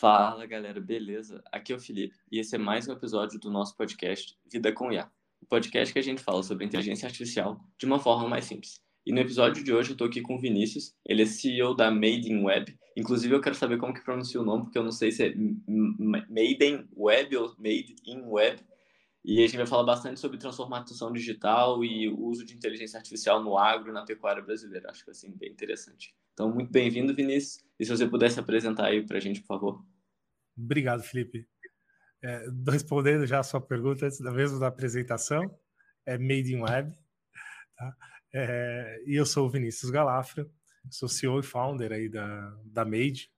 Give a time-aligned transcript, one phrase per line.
[0.00, 1.42] Fala galera, beleza?
[1.50, 4.92] Aqui é o Felipe e esse é mais um episódio do nosso podcast Vida com
[4.92, 5.10] IA,
[5.42, 8.80] o podcast que a gente fala sobre inteligência artificial de uma forma mais simples.
[9.04, 11.90] E no episódio de hoje eu tô aqui com o Vinícius, ele é CEO da
[11.90, 12.78] Made in Web.
[12.96, 15.34] Inclusive eu quero saber como que pronuncia o nome, porque eu não sei se é
[15.34, 18.62] Made in Web ou Made in Web.
[19.24, 23.42] E a gente vai falar bastante sobre transformação digital e o uso de inteligência artificial
[23.42, 24.92] no agro e na pecuária brasileira.
[24.92, 26.14] Acho que assim bem interessante.
[26.38, 27.64] Então, muito bem-vindo, Vinícius.
[27.80, 29.84] E se você pudesse apresentar aí para a gente, por favor.
[30.56, 31.48] Obrigado, Felipe.
[32.22, 35.42] É, respondendo já a sua pergunta antes da mesma da apresentação,
[36.06, 36.94] é Made in Web.
[37.76, 37.96] Tá?
[38.32, 40.48] É, e eu sou o Vinícius Galafra,
[40.88, 43.32] sou CEO e founder aí da, da Made,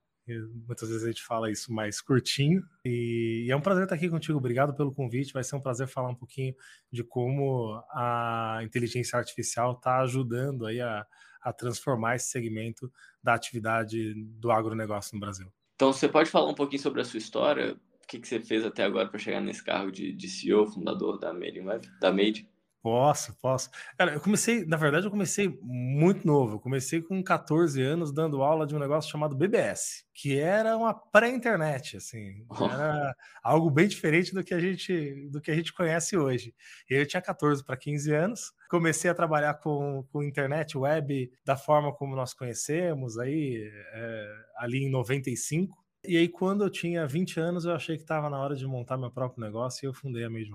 [0.67, 2.63] Muitas vezes a gente fala isso mais curtinho.
[2.85, 4.37] E, é um prazer estar aqui contigo.
[4.37, 5.33] Obrigado pelo convite.
[5.33, 6.55] Vai ser um prazer falar um pouquinho
[6.91, 11.05] de como a inteligência artificial está ajudando aí a,
[11.41, 12.91] a transformar esse segmento
[13.23, 15.51] da atividade do agronegócio no Brasil.
[15.75, 17.73] Então, você pode falar um pouquinho sobre a sua história?
[17.73, 21.17] O que, que você fez até agora para chegar nesse cargo de, de CEO, fundador
[21.17, 21.61] da Made
[21.99, 22.47] da Made?
[22.81, 23.69] Posso, posso.
[23.95, 26.55] Cara, eu comecei, na verdade, eu comecei muito novo.
[26.55, 30.91] Eu comecei com 14 anos dando aula de um negócio chamado BBS, que era uma
[30.91, 36.17] pré-internet, assim, era algo bem diferente do que a gente, do que a gente conhece
[36.17, 36.55] hoje.
[36.89, 41.93] Eu tinha 14 para 15 anos, comecei a trabalhar com, com internet web da forma
[41.93, 45.77] como nós conhecemos aí é, ali em 95.
[46.03, 48.97] E aí, quando eu tinha 20 anos, eu achei que estava na hora de montar
[48.97, 50.49] meu próprio negócio e eu fundei a Made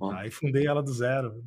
[0.00, 0.18] Web.
[0.18, 1.42] Aí fundei ela do zero.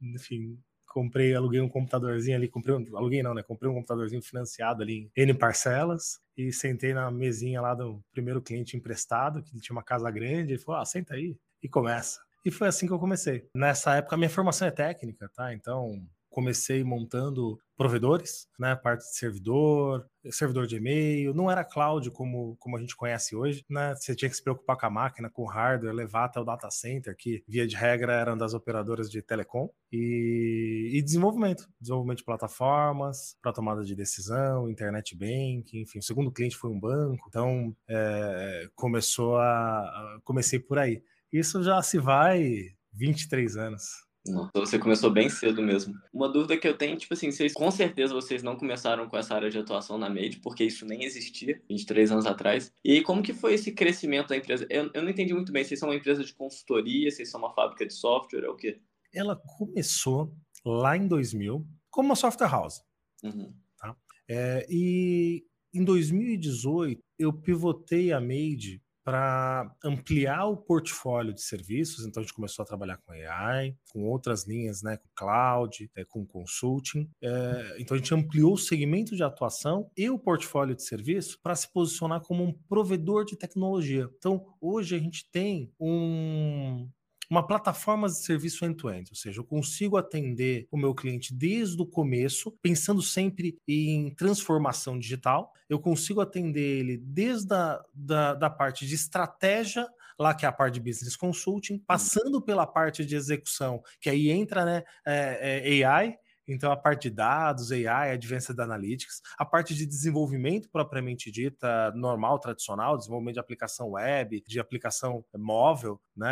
[0.00, 3.42] Enfim, comprei, aluguei um computadorzinho ali, comprei um, aluguei não, né?
[3.42, 8.40] Comprei um computadorzinho financiado ali em N parcelas e sentei na mesinha lá do primeiro
[8.40, 12.20] cliente emprestado, que tinha uma casa grande, e falou: "Ah, senta aí" e começa.
[12.44, 13.48] E foi assim que eu comecei.
[13.56, 15.54] Nessa época, minha formação é técnica, tá?
[15.54, 22.56] Então, comecei montando provedores, né, parte de servidor, servidor de e-mail, não era cloud como,
[22.56, 25.42] como a gente conhece hoje, né, você tinha que se preocupar com a máquina, com
[25.42, 29.22] o hardware, levar até o data center, que via de regra eram das operadoras de
[29.22, 36.02] telecom, e, e desenvolvimento, desenvolvimento de plataformas para tomada de decisão, internet banking, enfim, o
[36.02, 41.00] segundo cliente foi um banco, então é, começou a, comecei por aí.
[41.32, 44.03] Isso já se vai 23 anos.
[44.26, 45.94] Então você começou bem cedo mesmo.
[46.12, 49.34] Uma dúvida que eu tenho, tipo assim, vocês com certeza vocês não começaram com essa
[49.34, 52.72] área de atuação na Made, porque isso nem existia 23 anos atrás.
[52.82, 54.66] E como que foi esse crescimento da empresa?
[54.70, 57.52] Eu, eu não entendi muito bem, vocês são uma empresa de consultoria, vocês são uma
[57.52, 58.80] fábrica de software, é o quê?
[59.12, 60.34] Ela começou
[60.64, 62.82] lá em 2000 como uma software house.
[63.22, 63.52] Uhum.
[63.78, 63.94] Tá?
[64.28, 72.06] É, e em 2018 eu pivotei a Made para ampliar o portfólio de serviços.
[72.06, 76.04] Então a gente começou a trabalhar com AI, com outras linhas, né, com cloud, é,
[76.04, 77.08] com consulting.
[77.22, 81.54] É, então a gente ampliou o segmento de atuação e o portfólio de serviço para
[81.54, 84.08] se posicionar como um provedor de tecnologia.
[84.16, 86.88] Então hoje a gente tem um
[87.30, 91.86] uma plataforma de serviço end-to-end, ou seja, eu consigo atender o meu cliente desde o
[91.86, 98.86] começo, pensando sempre em transformação digital, eu consigo atender ele desde a da, da parte
[98.86, 99.86] de estratégia
[100.18, 104.30] lá que é a parte de business consulting, passando pela parte de execução, que aí
[104.30, 106.16] entra né, é, é AI,
[106.46, 112.38] então, a parte de dados, AI, Advanced Analytics, a parte de desenvolvimento propriamente dita, normal,
[112.38, 116.28] tradicional, desenvolvimento de aplicação web, de aplicação móvel, né?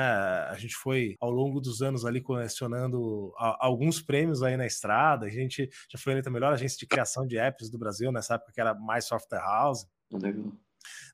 [0.51, 5.27] A gente foi, ao longo dos anos, ali colecionando alguns prêmios aí na estrada.
[5.27, 8.35] A gente já foi eleita a melhor agência de criação de apps do Brasil, nessa
[8.35, 9.87] época que era mais software house.
[10.13, 10.53] Legal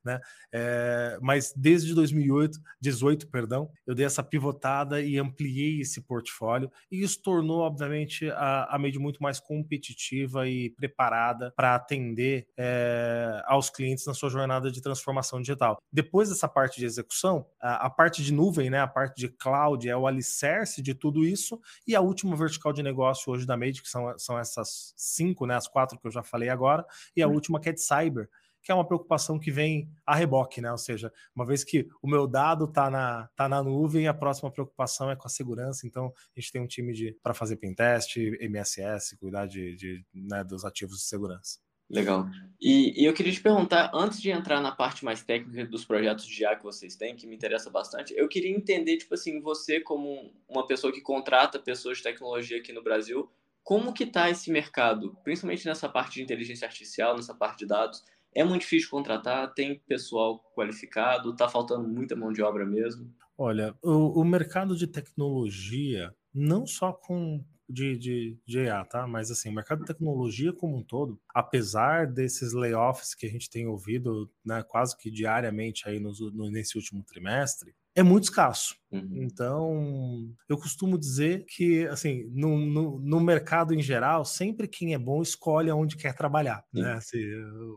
[0.04, 0.20] né?
[0.52, 7.02] É, mas desde 2008, 18, perdão, eu dei essa pivotada e ampliei esse portfólio e
[7.02, 13.70] isso tornou, obviamente, a, a Made muito mais competitiva e preparada para atender é, aos
[13.70, 15.78] clientes na sua jornada de transformação digital.
[15.92, 19.88] Depois dessa parte de execução, a, a parte de nuvem, né, a parte de cloud
[19.88, 23.82] é o alicerce de tudo isso e a última vertical de negócio hoje da Made,
[23.82, 26.84] que são, são essas cinco, né, as quatro que eu já falei agora,
[27.16, 27.32] e a hum.
[27.32, 28.28] última que é de cyber,
[28.68, 30.70] que é uma preocupação que vem a reboque, né?
[30.70, 34.50] Ou seja, uma vez que o meu dado está na, tá na nuvem, a próxima
[34.50, 35.86] preocupação é com a segurança.
[35.86, 40.66] Então, a gente tem um time para fazer pentest, MSS, cuidar de, de né, dos
[40.66, 41.60] ativos de segurança.
[41.88, 42.26] Legal.
[42.60, 46.26] E, e, eu queria te perguntar, antes de entrar na parte mais técnica dos projetos
[46.26, 49.80] de IA que vocês têm, que me interessa bastante, eu queria entender, tipo assim, você
[49.80, 53.32] como uma pessoa que contrata pessoas de tecnologia aqui no Brasil,
[53.64, 58.04] como que está esse mercado, principalmente nessa parte de inteligência artificial, nessa parte de dados?
[58.34, 63.12] É muito difícil contratar, tem pessoal qualificado, está faltando muita mão de obra mesmo.
[63.36, 69.06] Olha, o, o mercado de tecnologia, não só com de, de, de tá?
[69.06, 73.50] Mas assim, o mercado de tecnologia como um todo, apesar desses layoffs que a gente
[73.50, 78.76] tem ouvido né, quase que diariamente aí no, no, nesse último trimestre, é muito escasso.
[78.92, 79.22] Uhum.
[79.24, 84.98] Então, eu costumo dizer que, assim, no, no, no, mercado em geral, sempre quem é
[84.98, 86.82] bom escolhe aonde quer trabalhar, uhum.
[86.82, 86.92] né?
[86.92, 87.18] Assim,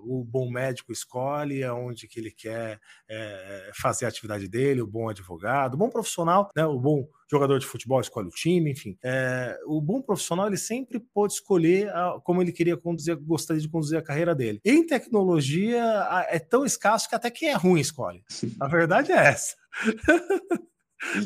[0.05, 2.79] o bom médico escolhe aonde que ele quer
[3.09, 6.65] é, fazer a atividade dele, o bom advogado, o bom profissional, né?
[6.65, 8.95] O bom jogador de futebol escolhe o time, enfim.
[9.03, 13.69] É, o bom profissional, ele sempre pode escolher a, como ele queria conduzir, gostaria de
[13.69, 14.61] conduzir a carreira dele.
[14.63, 15.83] Em tecnologia,
[16.29, 18.23] é tão escasso que até quem é ruim escolhe.
[18.59, 19.60] A verdade é essa.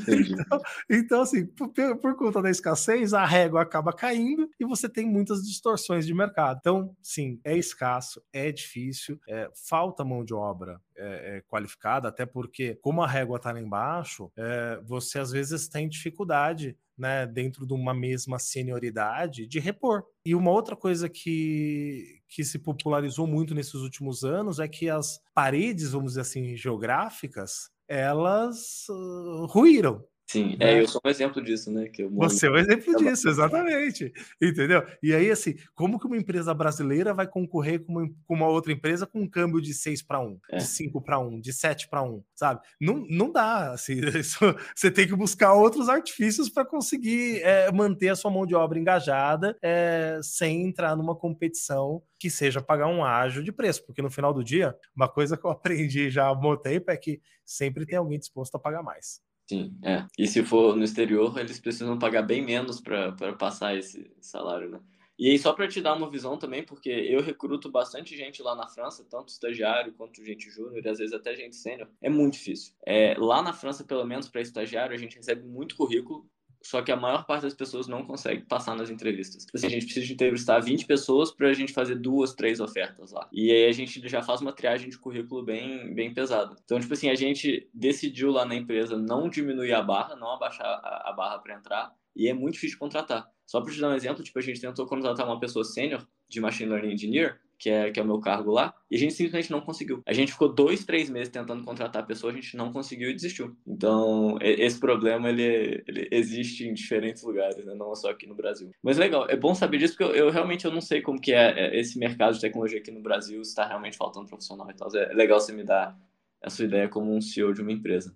[0.07, 5.05] Então, então, assim, por, por, conta da escassez, a régua acaba caindo e você tem
[5.05, 6.57] muitas distorções de mercado.
[6.59, 12.25] Então, sim, é escasso, é difícil, é, falta mão de obra é, é, qualificada, até
[12.25, 17.67] porque, como a régua está lá embaixo, é, você às vezes tem dificuldade né, dentro
[17.67, 20.03] de uma mesma senioridade de repor.
[20.25, 25.19] E uma outra coisa que, que se popularizou muito nesses últimos anos é que as
[25.33, 30.03] paredes, vamos dizer assim, geográficas, elas uh, ruíram.
[30.27, 30.81] Sim, é, né?
[30.81, 31.87] eu sou um exemplo disso, né?
[31.87, 34.11] Que Você é um exemplo disso, exatamente.
[34.41, 34.83] Entendeu?
[35.01, 38.73] E aí, assim, como que uma empresa brasileira vai concorrer com uma, com uma outra
[38.73, 40.57] empresa com um câmbio de 6 para 1, é.
[40.57, 42.61] de 5 para 1, de 7 para 1, sabe?
[42.81, 44.39] Não, não dá, assim, isso,
[44.75, 48.79] você tem que buscar outros artifícios para conseguir é, manter a sua mão de obra
[48.79, 54.09] engajada é, sem entrar numa competição que seja pagar um ágio de preço, porque no
[54.09, 57.85] final do dia, uma coisa que eu aprendi já há bom tempo é que sempre
[57.85, 59.24] tem alguém disposto a pagar mais.
[59.47, 60.05] Sim, é.
[60.17, 64.79] E se for no exterior, eles precisam pagar bem menos para passar esse salário, né?
[65.17, 68.53] E aí, só para te dar uma visão também, porque eu recruto bastante gente lá
[68.53, 72.33] na França, tanto estagiário quanto gente júnior, e às vezes até gente sênior, é muito
[72.33, 72.73] difícil.
[72.85, 76.29] É, lá na França, pelo menos para estagiário, a gente recebe muito currículo,
[76.65, 79.45] só que a maior parte das pessoas não consegue passar nas entrevistas.
[79.53, 83.29] Assim, a gente precisa entrevistar 20 pessoas para a gente fazer duas, três ofertas lá.
[83.31, 86.55] E aí a gente já faz uma triagem de currículo bem, bem pesada.
[86.65, 90.65] Então, tipo assim, a gente decidiu lá na empresa não diminuir a barra, não abaixar
[90.65, 93.29] a, a barra para entrar, e é muito difícil de contratar.
[93.45, 96.41] Só para te dar um exemplo, tipo, a gente tentou contratar uma pessoa sênior de
[96.41, 99.51] Machine Learning Engineer, que é, que é o meu cargo lá, e a gente simplesmente
[99.51, 100.01] não conseguiu.
[100.05, 103.13] A gente ficou dois, três meses tentando contratar a pessoa, a gente não conseguiu e
[103.13, 103.55] desistiu.
[103.65, 107.73] Então, esse problema, ele, ele existe em diferentes lugares, né?
[107.75, 108.71] não só aqui no Brasil.
[108.81, 111.33] Mas legal, é bom saber disso, porque eu, eu realmente eu não sei como que
[111.33, 114.73] é, é esse mercado de tecnologia aqui no Brasil, se está realmente faltando profissional e
[114.73, 114.89] tal.
[114.95, 115.97] É legal você me dar
[116.41, 118.15] a sua ideia como um CEO de uma empresa.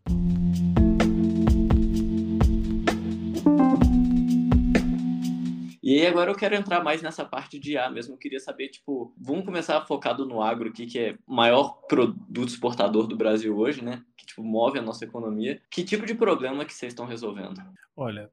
[5.90, 8.14] E agora eu quero entrar mais nessa parte de A mesmo.
[8.14, 12.48] Eu queria saber, tipo, vamos começar focado no agro aqui, que é o maior produto
[12.48, 14.06] exportador do Brasil hoje, né?
[14.16, 15.60] Que, tipo, move a nossa economia.
[15.68, 17.60] Que tipo de problema que vocês estão resolvendo?
[17.96, 18.30] Olha,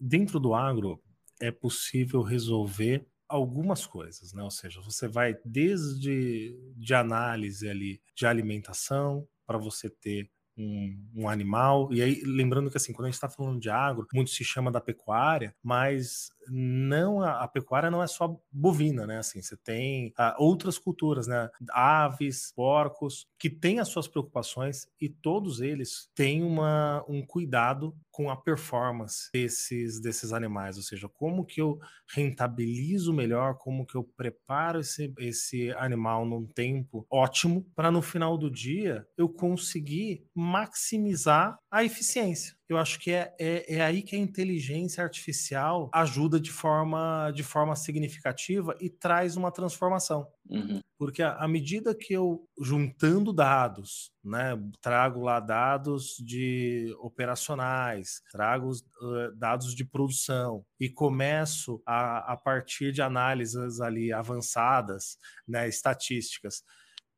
[0.00, 1.00] dentro do agro
[1.40, 4.42] é possível resolver algumas coisas, né?
[4.42, 11.28] Ou seja, você vai desde de análise ali de alimentação para você ter um, um,
[11.28, 11.92] animal.
[11.92, 14.72] E aí, lembrando que assim, quando a gente está falando de agro, muito se chama
[14.72, 19.18] da pecuária, mas não a, a, pecuária não é só bovina, né?
[19.18, 21.48] Assim, você tem ah, outras culturas, né?
[21.70, 28.30] Aves, porcos, que têm as suas preocupações e todos eles têm uma, um cuidado com
[28.30, 31.78] a performance desses, desses animais, ou seja, como que eu
[32.14, 38.38] rentabilizo melhor, como que eu preparo esse, esse animal num tempo ótimo para no final
[38.38, 44.16] do dia eu conseguir maximizar a eficiência eu acho que é, é, é, aí que
[44.16, 50.26] a inteligência artificial ajuda de forma, de forma significativa e traz uma transformação.
[50.48, 50.80] Uhum.
[50.98, 59.36] Porque à medida que eu, juntando dados, né, trago lá dados de operacionais, trago uh,
[59.36, 66.64] dados de produção e começo a, a partir de análises ali avançadas, né, estatísticas,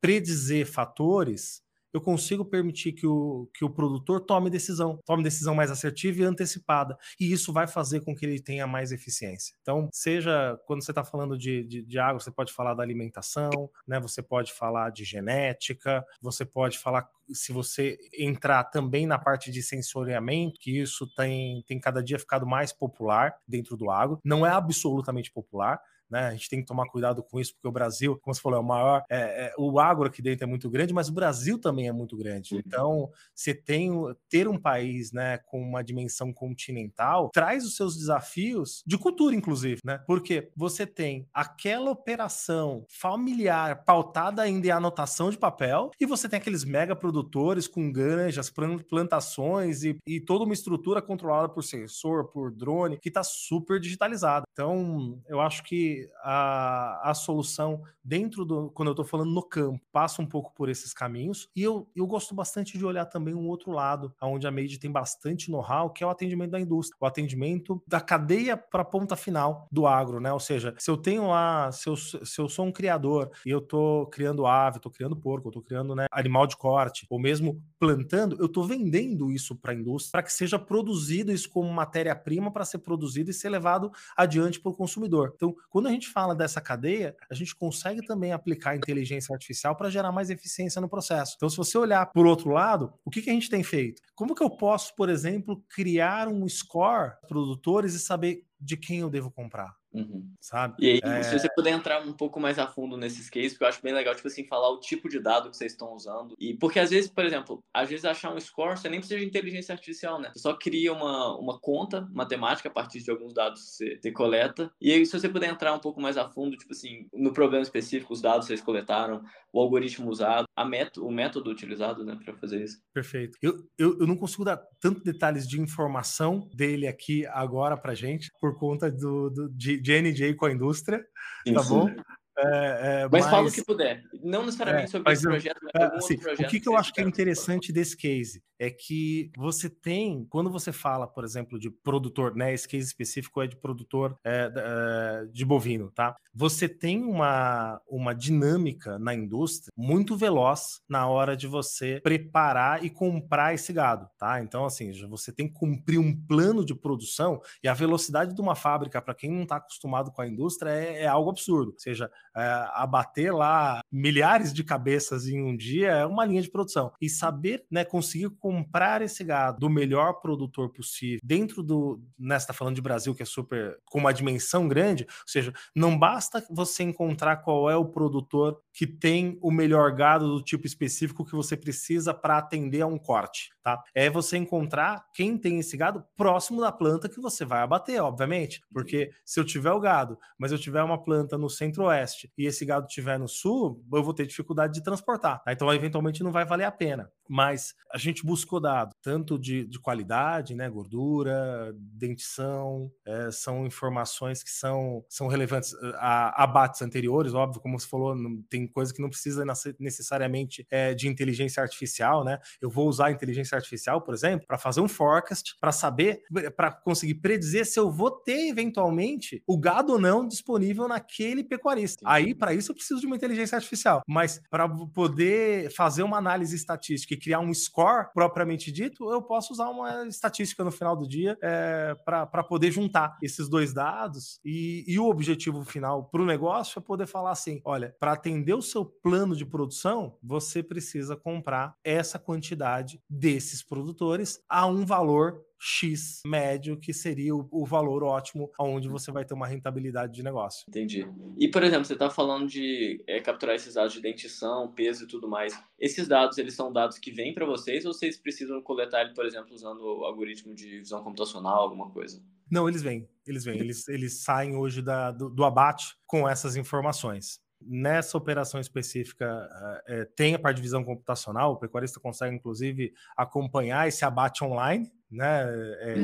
[0.00, 5.70] predizer fatores, eu consigo permitir que o, que o produtor tome decisão, tome decisão mais
[5.70, 6.96] assertiva e antecipada.
[7.18, 9.54] E isso vai fazer com que ele tenha mais eficiência.
[9.62, 13.70] Então, seja quando você está falando de, de, de, água, você pode falar da alimentação,
[13.86, 13.98] né?
[14.00, 19.62] Você pode falar de genética, você pode falar se você entrar também na parte de
[19.62, 24.18] sensoriamento, que isso tem, tem cada dia ficado mais popular dentro do agro.
[24.24, 25.80] Não é absolutamente popular,
[26.10, 26.28] né?
[26.28, 28.62] A gente tem que tomar cuidado com isso, porque o Brasil, como você falou, é
[28.62, 29.02] o maior.
[29.10, 32.16] É, é, o agro aqui dentro é muito grande, mas o Brasil também é muito
[32.16, 32.54] grande.
[32.54, 32.62] Uhum.
[32.64, 33.90] Então, você tem
[34.28, 39.80] ter um país, né, com uma dimensão continental, traz os seus desafios de cultura, inclusive,
[39.84, 40.02] né?
[40.06, 46.38] Porque você tem aquela operação familiar pautada ainda em anotação de papel, e você tem
[46.38, 48.52] aqueles mega produtores com granjas,
[48.88, 54.44] plantações e, e toda uma estrutura controlada por sensor, por drone, que está super digitalizada.
[54.52, 58.70] Então, eu acho que a, a solução dentro do.
[58.70, 61.48] Quando eu estou falando no campo, passa um pouco por esses caminhos.
[61.54, 64.90] E eu, eu gosto bastante de olhar também um outro lado, onde a Made tem
[64.90, 69.16] bastante know-how, que é o atendimento da indústria, o atendimento da cadeia para a ponta
[69.16, 70.32] final do agro, né?
[70.32, 73.58] Ou seja, se eu tenho lá, se eu, se eu sou um criador e eu
[73.58, 78.36] estou criando ave, estou criando porco, estou criando né, animal de corte, ou mesmo plantando,
[78.38, 82.64] eu estou vendendo isso para a indústria para que seja produzido isso como matéria-prima para
[82.64, 85.32] ser produzido e ser levado adiante para o consumidor.
[85.34, 89.90] Então, quando a gente fala dessa cadeia, a gente consegue também aplicar inteligência artificial para
[89.90, 91.34] gerar mais eficiência no processo.
[91.36, 94.02] Então, se você olhar por outro lado, o que, que a gente tem feito?
[94.14, 99.10] Como que eu posso, por exemplo, criar um score produtores e saber de quem eu
[99.10, 99.77] devo comprar?
[99.92, 100.30] Uhum.
[100.40, 100.74] Sabe?
[100.78, 101.22] E aí, é...
[101.22, 103.92] se você puder entrar um pouco mais a fundo nesses cases, porque eu acho bem
[103.92, 106.34] legal, tipo assim, falar o tipo de dado que vocês estão usando.
[106.38, 109.26] E porque às vezes, por exemplo, às vezes achar um score, você nem precisa de
[109.26, 110.30] inteligência artificial, né?
[110.34, 114.12] Você só cria uma, uma conta matemática a partir de alguns dados que você, você
[114.12, 114.70] coleta.
[114.80, 117.62] E aí, se você puder entrar um pouco mais a fundo, tipo assim, no problema
[117.62, 122.18] específico, os dados que vocês coletaram, o algoritmo usado, a método, o método utilizado, né,
[122.22, 122.78] para fazer isso.
[122.92, 123.38] Perfeito.
[123.40, 128.30] Eu, eu, eu não consigo dar tanto detalhes de informação dele aqui agora pra gente,
[128.40, 131.04] por conta do, do de, de NJ com a indústria,
[131.46, 131.90] Sim, tá bom?
[132.38, 134.02] É, é, mas, mas fala o que puder.
[134.22, 136.46] Não necessariamente é, sobre esse projeto, mas assim, projeto.
[136.46, 140.50] O que, que eu acho que é interessante desse case é que você tem, quando
[140.50, 142.52] você fala, por exemplo, de produtor, né?
[142.52, 146.16] Esse case específico é de produtor é, de bovino, tá?
[146.34, 152.90] Você tem uma, uma dinâmica na indústria muito veloz na hora de você preparar e
[152.90, 154.40] comprar esse gado, tá?
[154.40, 158.54] Então, assim, você tem que cumprir um plano de produção e a velocidade de uma
[158.54, 161.72] fábrica, para quem não está acostumado com a indústria, é, é algo absurdo.
[161.72, 166.50] Ou seja, é, abater lá milhares de cabeças em um dia é uma linha de
[166.50, 166.92] produção.
[167.00, 172.46] E saber, né, conseguir comprar esse gado do melhor produtor possível, dentro do, né, você
[172.46, 176.44] tá falando de Brasil, que é super, com uma dimensão grande, ou seja, não basta
[176.50, 181.34] você encontrar qual é o produtor que tem o melhor gado do tipo específico que
[181.34, 183.82] você precisa para atender a um corte, tá?
[183.94, 188.60] É você encontrar quem tem esse gado próximo da planta que você vai abater, obviamente,
[188.72, 192.64] porque se eu tiver o gado, mas eu tiver uma planta no centro-oeste e esse
[192.64, 195.42] gado estiver no sul, eu vou ter dificuldade de transportar.
[195.42, 195.52] Tá?
[195.52, 197.10] Então, eventualmente, não vai valer a pena.
[197.28, 204.42] Mas a gente buscou dado tanto de, de qualidade, né, gordura, dentição, é, são informações
[204.42, 209.02] que são, são relevantes a abates anteriores, óbvio, como você falou, não, tem coisa que
[209.02, 209.44] não precisa
[209.78, 212.38] necessariamente é, de inteligência artificial, né?
[212.60, 216.22] Eu vou usar a inteligência artificial, por exemplo, para fazer um forecast, para saber,
[216.56, 222.02] para conseguir predizer se eu vou ter eventualmente o gado ou não disponível naquele pecuarista.
[222.04, 224.02] Aí, para isso, eu preciso de uma inteligência artificial.
[224.06, 229.52] Mas para poder fazer uma análise estatística e criar um score propriamente dito, eu posso
[229.52, 234.40] usar uma estatística no final do dia é, para poder juntar esses dois dados.
[234.44, 238.54] E, e o objetivo final para o negócio é poder falar assim: olha, para atender
[238.54, 245.44] o seu plano de produção, você precisa comprar essa quantidade desses produtores a um valor
[245.58, 250.22] X médio, que seria o, o, valor ótimo onde você vai ter uma rentabilidade de
[250.22, 250.64] negócio.
[250.68, 251.06] Entendi.
[251.36, 255.08] E, por exemplo, você está falando de é, capturar esses dados de dentição, peso e
[255.08, 255.58] tudo mais.
[255.78, 259.26] Esses dados, eles são dados que vêm para vocês ou vocês precisam coletar ele, por
[259.26, 262.22] exemplo, usando o algoritmo de visão computacional, alguma coisa?
[262.50, 263.08] Não, eles vêm.
[263.26, 263.58] Eles vêm.
[263.58, 267.40] Eles, eles saem hoje da, do, do abate com essas informações.
[267.60, 269.48] Nessa operação específica,
[269.86, 274.92] é, tem a parte de visão computacional, o pecuarista consegue, inclusive, acompanhar esse abate online,
[275.10, 275.44] né?
[275.80, 275.96] É,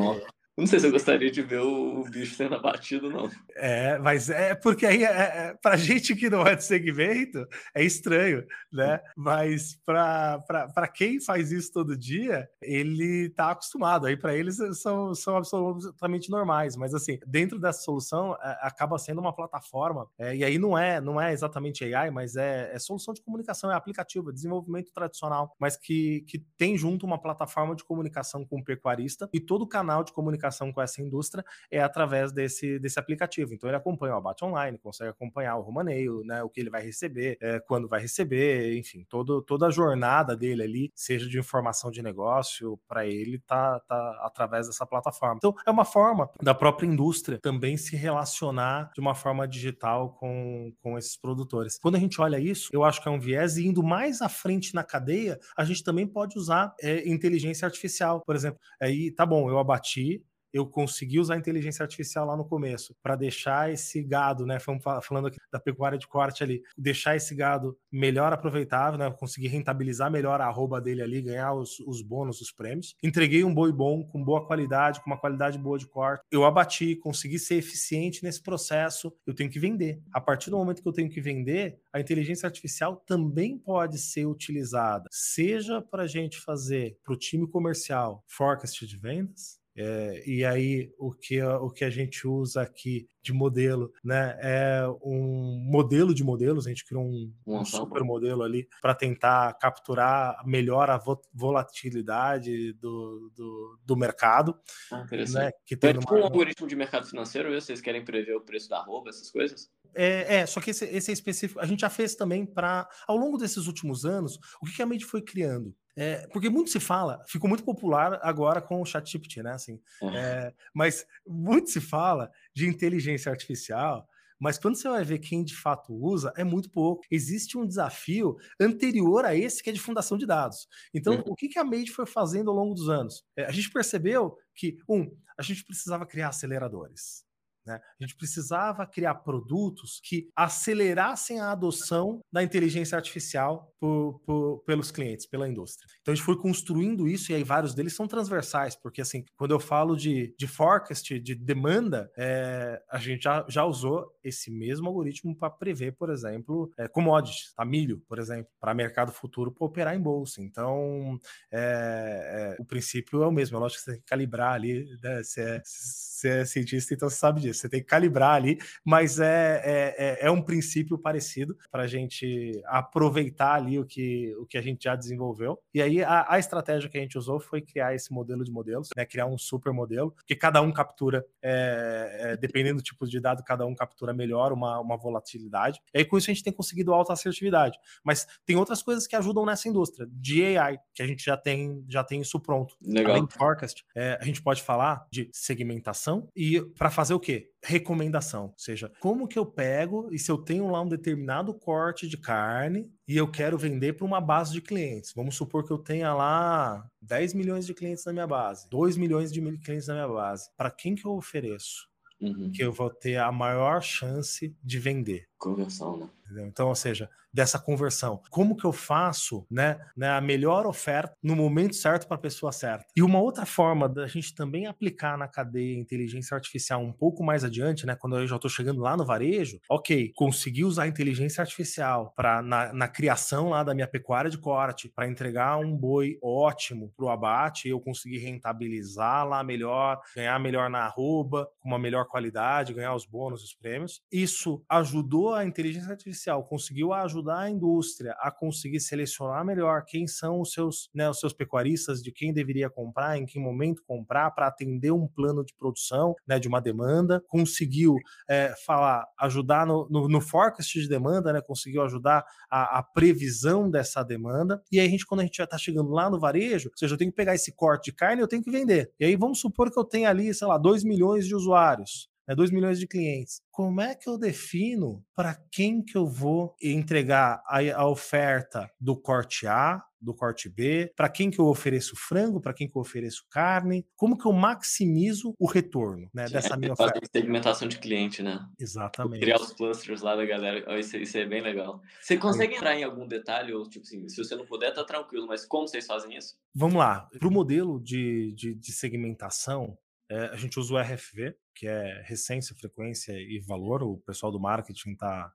[0.56, 3.28] não sei se eu gostaria de ver o bicho sendo abatido, não.
[3.56, 7.44] É, mas é porque aí, é, é, pra gente que não é de segmento,
[7.74, 9.00] é estranho, né?
[9.16, 14.06] Mas para quem faz isso todo dia, ele tá acostumado.
[14.06, 16.76] Aí para eles são, são absolutamente normais.
[16.76, 20.06] Mas assim, dentro dessa solução, é, acaba sendo uma plataforma.
[20.16, 23.72] É, e aí não é, não é exatamente AI, mas é, é solução de comunicação,
[23.72, 28.58] é aplicativo, é desenvolvimento tradicional, mas que, que tem junto uma plataforma de comunicação com
[28.58, 32.78] o pecuarista e todo o canal de comunicação comunicação com essa indústria é através desse,
[32.78, 33.54] desse aplicativo.
[33.54, 36.82] Então ele acompanha o abate online, consegue acompanhar o romaneio, né, o que ele vai
[36.82, 41.90] receber, é, quando vai receber, enfim, todo, toda a jornada dele ali, seja de informação
[41.90, 45.36] de negócio, para ele tá, tá através dessa plataforma.
[45.36, 50.72] Então é uma forma da própria indústria também se relacionar de uma forma digital com,
[50.82, 51.78] com esses produtores.
[51.80, 54.28] Quando a gente olha isso, eu acho que é um viés, e indo mais à
[54.28, 58.58] frente na cadeia, a gente também pode usar é, inteligência artificial, por exemplo.
[58.80, 60.22] Aí, tá bom, eu abati,
[60.54, 64.58] eu consegui usar a inteligência artificial lá no começo para deixar esse gado, né?
[65.02, 69.10] falando aqui da pecuária de corte ali, deixar esse gado melhor aproveitável, né?
[69.10, 72.94] Conseguir rentabilizar melhor a arroba dele ali, ganhar os, os bônus, os prêmios.
[73.02, 76.22] Entreguei um boi bom, com boa qualidade, com uma qualidade boa de corte.
[76.30, 79.12] Eu abati, consegui ser eficiente nesse processo.
[79.26, 80.00] Eu tenho que vender.
[80.12, 84.26] A partir do momento que eu tenho que vender, a inteligência artificial também pode ser
[84.26, 90.44] utilizada, seja para a gente fazer para o time comercial forecast de vendas, é, e
[90.44, 96.14] aí o que, o que a gente usa aqui de modelo, né, é um modelo
[96.14, 101.00] de modelos, a gente criou um, um super modelo ali para tentar capturar melhor a
[101.32, 104.56] volatilidade do, do, do mercado.
[104.92, 108.40] Ah, né, que tem é tipo um algoritmo de mercado financeiro, vocês querem prever o
[108.40, 109.68] preço da roupa, essas coisas?
[109.94, 111.60] É, é, só que esse, esse é específico.
[111.60, 112.88] A gente já fez também para.
[113.06, 115.74] Ao longo desses últimos anos, o que a Made foi criando?
[115.96, 119.52] É, porque muito se fala, ficou muito popular agora com o ChatGPT, né?
[119.52, 119.80] Assim,
[120.14, 124.08] é, mas muito se fala de inteligência artificial,
[124.38, 127.04] mas quando você vai ver quem de fato usa, é muito pouco.
[127.10, 130.68] Existe um desafio anterior a esse que é de fundação de dados.
[130.92, 131.22] Então, uhum.
[131.26, 133.24] o que, que a Made foi fazendo ao longo dos anos?
[133.36, 137.24] É, a gente percebeu que, um, a gente precisava criar aceleradores.
[137.66, 137.80] Né?
[138.00, 144.90] A gente precisava criar produtos que acelerassem a adoção da inteligência artificial por, por, pelos
[144.90, 145.86] clientes, pela indústria.
[146.00, 149.52] Então a gente foi construindo isso e aí vários deles são transversais, porque assim, quando
[149.52, 154.88] eu falo de, de forecast, de demanda, é, a gente já, já usou esse mesmo
[154.88, 157.64] algoritmo para prever, por exemplo, é, commodities, tá?
[157.64, 160.42] milho, por exemplo, para mercado futuro para operar em bolsa.
[160.42, 161.18] Então
[161.50, 164.86] é, é, o princípio é o mesmo, é lógico que você tem que calibrar ali,
[165.02, 165.22] né?
[165.22, 169.18] se, é, se é cientista, então você sabe disso você tem que calibrar ali, mas
[169.18, 174.46] é, é, é, é um princípio parecido para a gente aproveitar ali o que, o
[174.46, 175.58] que a gente já desenvolveu.
[175.72, 178.88] E aí a, a estratégia que a gente usou foi criar esse modelo de modelos,
[178.96, 183.20] né, criar um super modelo, que cada um captura, é, é, dependendo do tipo de
[183.20, 185.80] dado, cada um captura melhor uma, uma volatilidade.
[185.94, 187.78] E aí com isso a gente tem conseguido alta assertividade.
[188.02, 191.84] Mas tem outras coisas que ajudam nessa indústria, de AI, que a gente já tem,
[191.88, 192.76] já tem isso pronto.
[192.82, 193.12] Legal.
[193.12, 197.50] Além do forecast, é, a gente pode falar de segmentação e para fazer o quê?
[197.64, 198.46] recomendação.
[198.46, 202.16] Ou seja, como que eu pego e se eu tenho lá um determinado corte de
[202.16, 205.12] carne e eu quero vender para uma base de clientes.
[205.16, 209.32] Vamos supor que eu tenha lá 10 milhões de clientes na minha base, 2 milhões
[209.32, 210.48] de clientes na minha base.
[210.56, 211.88] Para quem que eu ofereço?
[212.20, 212.52] Uhum.
[212.52, 215.26] Que eu vou ter a maior chance de vender.
[215.44, 216.08] Conversão, né?
[216.46, 218.20] Então, ou seja, dessa conversão.
[218.30, 222.52] Como que eu faço né, né, a melhor oferta no momento certo para a pessoa
[222.52, 222.86] certa?
[222.96, 227.42] E uma outra forma da gente também aplicar na cadeia inteligência artificial um pouco mais
[227.42, 231.42] adiante, né, quando eu já estou chegando lá no varejo, ok, consegui usar a inteligência
[231.42, 236.16] artificial para na, na, criação lá da minha pecuária de corte, para entregar um boi
[236.22, 241.78] ótimo para o abate, eu conseguir rentabilizar lá melhor, ganhar melhor na arroba, com uma
[241.78, 244.02] melhor qualidade, ganhar os bônus, os prêmios.
[244.12, 250.40] Isso ajudou a inteligência artificial, conseguiu ajudar a indústria a conseguir selecionar melhor quem são
[250.40, 254.46] os seus, né, os seus pecuaristas, de quem deveria comprar, em que momento comprar, para
[254.46, 257.96] atender um plano de produção né, de uma demanda, conseguiu
[258.28, 263.70] é, falar, ajudar no, no, no, forecast de demanda, né, conseguiu ajudar a, a, previsão
[263.70, 264.62] dessa demanda.
[264.70, 266.94] E aí, a gente, quando a gente já está chegando lá no varejo, ou seja,
[266.94, 268.90] eu tenho que pegar esse corte de carne eu tenho que vender.
[268.98, 272.34] E aí, vamos supor que eu tenha ali, sei lá, 2 milhões de usuários né,
[272.34, 273.40] 2 milhões de clientes.
[273.50, 278.96] Como é que eu defino para quem que eu vou entregar a, a, oferta do
[278.96, 282.82] corte A, do corte B, para quem que eu ofereço frango, para quem que eu
[282.82, 283.86] ofereço carne?
[283.96, 287.00] Como que eu maximizo o retorno né, Sim, dessa é minha oferta?
[287.10, 288.44] segmentação de cliente, né?
[288.58, 289.20] Exatamente.
[289.20, 291.80] Criar os clusters lá da galera, isso, isso é bem legal.
[292.00, 295.26] Você consegue entrar em algum detalhe, ou tipo assim, se você não puder, tá tranquilo,
[295.26, 296.36] mas como vocês fazem isso?
[296.54, 297.08] Vamos lá.
[297.18, 299.78] Para o modelo de, de, de segmentação,
[300.10, 303.82] é, a gente usa o RFV, que é recência, frequência e valor.
[303.82, 305.32] O pessoal do marketing está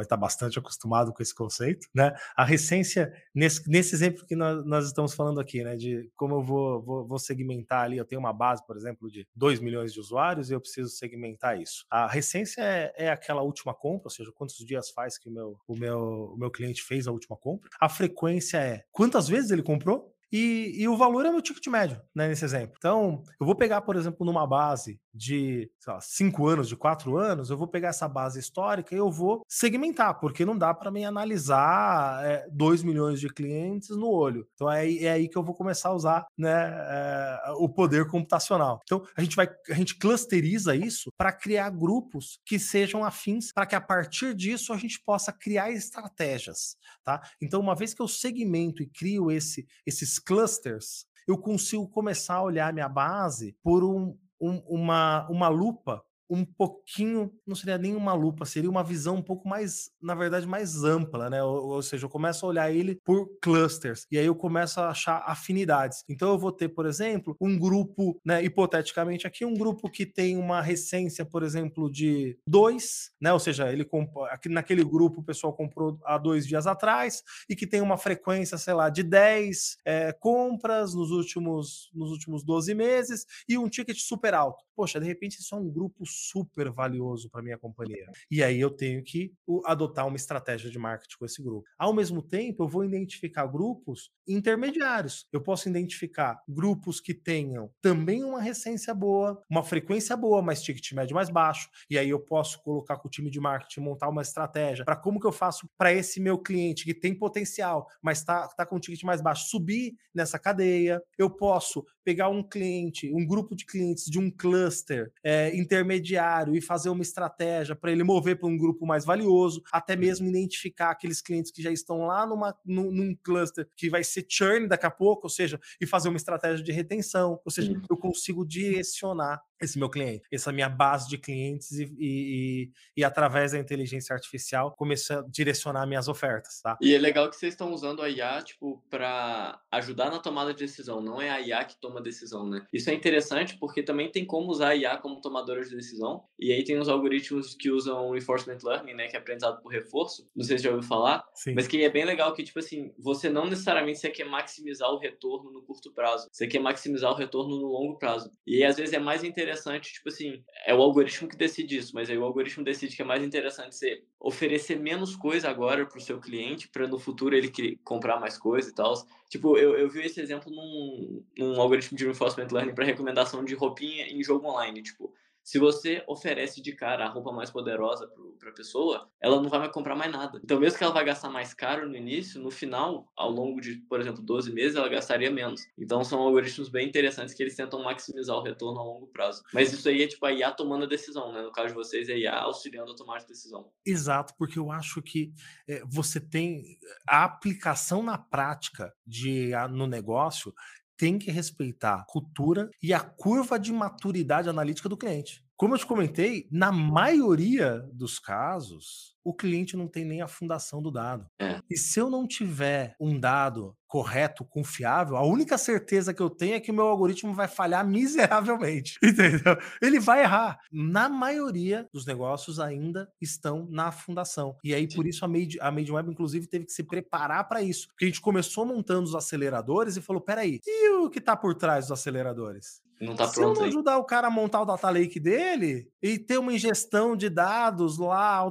[0.00, 2.14] está bastante acostumado com esse conceito, né?
[2.36, 5.76] A recência, nesse, nesse exemplo que nós, nós, estamos falando aqui, né?
[5.76, 9.26] De como eu vou, vou, vou, segmentar ali, eu tenho uma base, por exemplo, de
[9.34, 11.84] 2 milhões de usuários e eu preciso segmentar isso.
[11.90, 15.56] A recência é, é, aquela última compra, ou seja, quantos dias faz que o meu,
[15.66, 15.98] o, meu,
[16.34, 17.68] o meu cliente fez a última compra.
[17.80, 22.00] A frequência é quantas vezes ele comprou e, e o valor é meu ticket médio,
[22.14, 22.74] né, nesse exemplo.
[22.78, 27.50] Então, eu vou pegar, por exemplo, numa base de lá, cinco anos, de quatro anos,
[27.50, 31.04] eu vou pegar essa base histórica e eu vou segmentar, porque não dá para mim
[31.04, 34.46] analisar é, 2 milhões de clientes no olho.
[34.54, 38.80] Então é, é aí que eu vou começar a usar né, é, o poder computacional.
[38.84, 43.66] Então a gente vai, a gente clusteriza isso para criar grupos que sejam afins, para
[43.66, 47.20] que a partir disso a gente possa criar estratégias, tá?
[47.40, 52.42] Então uma vez que eu segmento e crio esse, esses clusters, eu consigo começar a
[52.42, 58.14] olhar minha base por um, um, uma, uma lupa um pouquinho, não seria nem uma
[58.14, 61.42] lupa, seria uma visão um pouco mais, na verdade, mais ampla, né?
[61.42, 64.88] Ou, ou, seja, eu começo a olhar ele por clusters e aí eu começo a
[64.90, 66.04] achar afinidades.
[66.08, 70.36] Então eu vou ter, por exemplo, um grupo, né, hipoteticamente aqui, um grupo que tem
[70.36, 73.32] uma recência, por exemplo, de dois, né?
[73.32, 73.86] Ou seja, ele
[74.30, 78.56] aqui naquele grupo o pessoal comprou há dois dias atrás e que tem uma frequência,
[78.56, 83.98] sei lá, de 10 é, compras nos últimos, nos últimos 12 meses e um ticket
[83.98, 84.64] super alto.
[84.74, 88.06] Poxa, de repente isso é um grupo super valioso para minha companhia.
[88.30, 89.32] E aí eu tenho que
[89.64, 91.66] adotar uma estratégia de marketing com esse grupo.
[91.78, 95.26] Ao mesmo tempo, eu vou identificar grupos intermediários.
[95.32, 100.92] Eu posso identificar grupos que tenham também uma recência boa, uma frequência boa, mas ticket
[100.92, 101.68] médio mais baixo.
[101.90, 105.20] E aí eu posso colocar com o time de marketing montar uma estratégia para como
[105.20, 109.02] que eu faço para esse meu cliente que tem potencial, mas está tá com ticket
[109.02, 111.02] mais baixo, subir nessa cadeia.
[111.18, 116.60] Eu posso pegar um cliente, um grupo de clientes de um cluster é, intermediário e
[116.60, 121.20] fazer uma estratégia para ele mover para um grupo mais valioso, até mesmo identificar aqueles
[121.20, 124.90] clientes que já estão lá numa, num, num cluster que vai ser churn daqui a
[124.90, 129.78] pouco, ou seja, e fazer uma estratégia de retenção, ou seja, eu consigo direcionar esse
[129.78, 135.20] meu cliente, essa minha base de clientes e, e, e, através da inteligência artificial começar
[135.20, 136.76] a direcionar minhas ofertas, tá?
[136.80, 140.60] E é legal que vocês estão usando a IA, tipo, para ajudar na tomada de
[140.60, 142.66] decisão, não é a IA que toma decisão, né?
[142.72, 146.52] Isso é interessante porque também tem como usar a IA como tomadora de decisão, e
[146.52, 150.44] aí tem os algoritmos que usam reinforcement learning, né, que é aprendizado por reforço, não
[150.44, 151.54] sei se já ouviu falar, Sim.
[151.54, 154.98] mas que é bem legal que, tipo assim, você não necessariamente você quer maximizar o
[154.98, 158.30] retorno no curto prazo, você quer maximizar o retorno no longo prazo.
[158.46, 161.76] E aí, às vezes, é mais interessante interessante, tipo assim, é o algoritmo que decide
[161.76, 165.86] isso, mas aí o algoritmo decide que é mais interessante você oferecer menos coisa agora
[165.86, 167.50] para o seu cliente, para no futuro ele
[167.84, 168.94] comprar mais coisa e tal.
[169.28, 173.54] Tipo, eu, eu vi esse exemplo num, num algoritmo de reinforcement learning para recomendação de
[173.54, 174.82] roupinha em jogo online.
[174.82, 175.12] Tipo,
[175.42, 179.58] se você oferece de cara a roupa mais poderosa para a pessoa, ela não vai
[179.58, 180.40] mais comprar mais nada.
[180.42, 183.76] Então, mesmo que ela vai gastar mais caro no início, no final, ao longo de,
[183.88, 185.62] por exemplo, 12 meses, ela gastaria menos.
[185.78, 189.42] Então, são algoritmos bem interessantes que eles tentam maximizar o retorno a longo prazo.
[189.52, 191.42] Mas isso aí é tipo a IA tomando a decisão, né?
[191.42, 193.70] No caso de vocês, é a IA auxiliando a tomar a decisão.
[193.84, 195.32] Exato, porque eu acho que
[195.68, 196.62] é, você tem
[197.08, 200.54] a aplicação na prática de, a, no negócio
[201.02, 205.44] tem que respeitar a cultura e a curva de maturidade analítica do cliente.
[205.56, 210.82] Como eu te comentei, na maioria dos casos, o cliente não tem nem a fundação
[210.82, 211.26] do dado.
[211.40, 211.60] É.
[211.70, 216.54] E se eu não tiver um dado correto, confiável, a única certeza que eu tenho
[216.54, 218.98] é que o meu algoritmo vai falhar miseravelmente.
[219.02, 219.56] Entendeu?
[219.82, 220.58] Ele vai errar.
[220.72, 224.56] Na maioria dos negócios ainda estão na fundação.
[224.64, 227.62] E aí, por isso, a Made, a Made Web, inclusive, teve que se preparar para
[227.62, 227.88] isso.
[227.88, 231.54] Porque a gente começou montando os aceleradores e falou: peraí, e o que está por
[231.54, 232.80] trás dos aceleradores?
[233.02, 235.90] Não tá Se pronto eu não ajudar o cara a montar o data lake dele
[236.00, 238.44] e ter uma ingestão de dados lá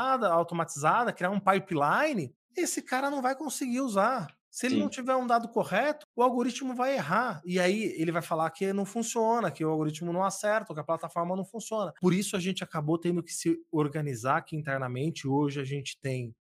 [0.00, 4.34] automatizada, automatizada, criar um pipeline, esse cara não vai conseguir usar.
[4.50, 4.80] Se ele Sim.
[4.80, 7.40] não tiver um dado correto, o algoritmo vai errar.
[7.44, 10.84] E aí ele vai falar que não funciona, que o algoritmo não acerta, que a
[10.84, 11.92] plataforma não funciona.
[12.00, 15.26] Por isso a gente acabou tendo que se organizar aqui internamente.
[15.26, 16.34] Hoje a gente tem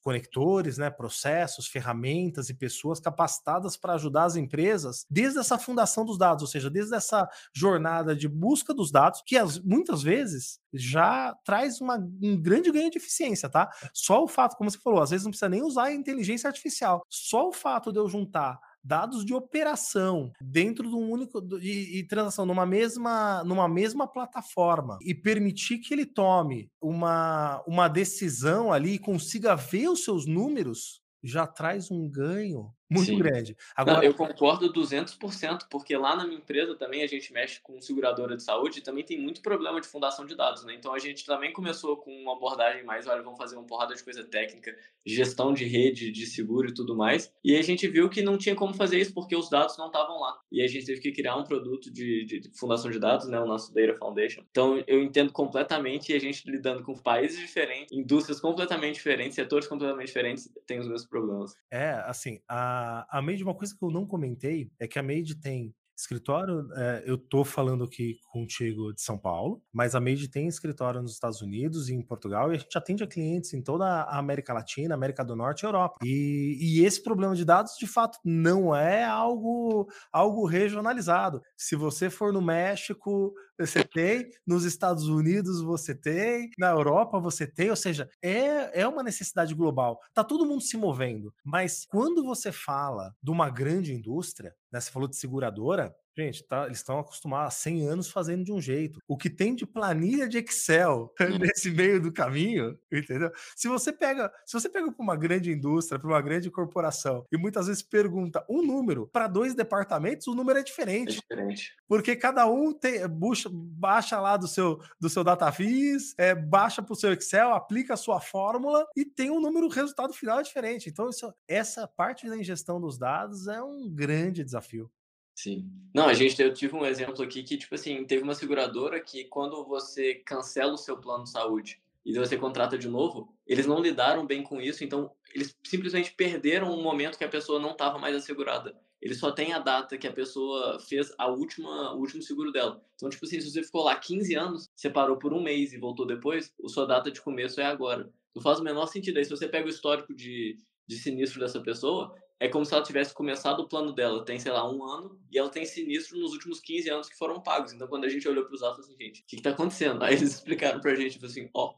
[0.00, 6.18] conectores, né, processos, ferramentas e pessoas capacitadas para ajudar as empresas desde essa fundação dos
[6.18, 11.34] dados, ou seja, desde essa jornada de busca dos dados, que as, muitas vezes já
[11.44, 13.70] traz uma, um grande ganho de eficiência, tá?
[13.92, 17.04] Só o fato, como você falou, às vezes não precisa nem usar a inteligência artificial.
[17.08, 22.06] Só o fato de eu juntar dados de operação dentro de um único e, e,
[22.06, 28.94] transação numa mesma numa mesma plataforma e permitir que ele tome uma, uma decisão ali
[28.94, 33.18] e consiga ver os seus números já traz um ganho muito Sim.
[33.18, 33.56] grande.
[33.74, 37.80] Agora, Não, eu concordo 200%, porque lá na minha empresa também a gente mexe com
[37.80, 40.74] seguradora de saúde e também tem muito problema de fundação de dados, né?
[40.74, 44.02] Então a gente também começou com uma abordagem mais, olha, vamos fazer uma porrada de
[44.04, 47.32] coisa técnica, gestão de rede, de seguro e tudo mais.
[47.44, 50.20] E a gente viu que não tinha como fazer isso porque os dados não estavam
[50.20, 50.38] lá.
[50.50, 53.40] E a gente teve que criar um produto de, de fundação de dados, né?
[53.40, 54.44] O nosso Data Foundation.
[54.50, 60.06] Então eu entendo completamente a gente lidando com países diferentes, indústrias completamente diferentes, setores completamente
[60.06, 61.56] diferentes, tem os mesmos problemas.
[61.70, 62.75] É, assim, a
[63.10, 67.04] a, Made, uma coisa que eu não comentei é que a Made tem Escritório, é,
[67.06, 71.40] eu tô falando aqui contigo de São Paulo, mas a Made tem escritório nos Estados
[71.40, 74.94] Unidos e em Portugal, e a gente atende a clientes em toda a América Latina,
[74.94, 75.96] América do Norte e Europa.
[76.04, 81.40] E, e esse problema de dados, de fato, não é algo, algo regionalizado.
[81.56, 87.46] Se você for no México, você tem, nos Estados Unidos você tem, na Europa você
[87.46, 90.00] tem, ou seja, é, é uma necessidade global.
[90.12, 94.90] Tá todo mundo se movendo, mas quando você fala de uma grande indústria, né, você
[94.90, 98.98] falou de seguradora, Gente, tá, eles estão acostumados há 100 anos fazendo de um jeito.
[99.06, 101.38] O que tem de planilha de Excel hum.
[101.38, 103.30] nesse meio do caminho, entendeu?
[103.54, 107.36] Se você pega, se você pega para uma grande indústria, para uma grande corporação e
[107.36, 111.18] muitas vezes pergunta um número para dois departamentos, o número é diferente.
[111.18, 111.76] É diferente.
[111.86, 116.92] Porque cada um tem, bucha, baixa lá do seu do seu DataVis, é, baixa para
[116.92, 120.42] o seu Excel, aplica a sua fórmula e tem um número, o resultado final é
[120.42, 120.88] diferente.
[120.88, 124.90] Então, isso, essa parte da ingestão dos dados é um grande desafio.
[125.36, 125.70] Sim.
[125.94, 129.24] Não, a gente, eu tive um exemplo aqui que, tipo assim, teve uma seguradora que
[129.24, 133.80] quando você cancela o seu plano de saúde e você contrata de novo, eles não
[133.80, 137.98] lidaram bem com isso, então eles simplesmente perderam um momento que a pessoa não estava
[137.98, 138.74] mais assegurada.
[139.00, 142.82] Eles só têm a data que a pessoa fez a última, o último seguro dela.
[142.94, 145.78] Então, tipo assim, se você ficou lá 15 anos, você parou por um mês e
[145.78, 148.10] voltou depois, a sua data de começo é agora.
[148.34, 149.18] Não faz o menor sentido.
[149.18, 152.82] Aí, se você pega o histórico de, de sinistro dessa pessoa, é como se ela
[152.82, 156.32] tivesse começado o plano dela, tem, sei lá, um ano, e ela tem sinistro nos
[156.32, 157.72] últimos 15 anos que foram pagos.
[157.72, 160.02] Então, quando a gente olhou para os dados, assim, gente, o que, está acontecendo?
[160.04, 161.74] Aí eles explicaram para a gente, tipo assim, ó,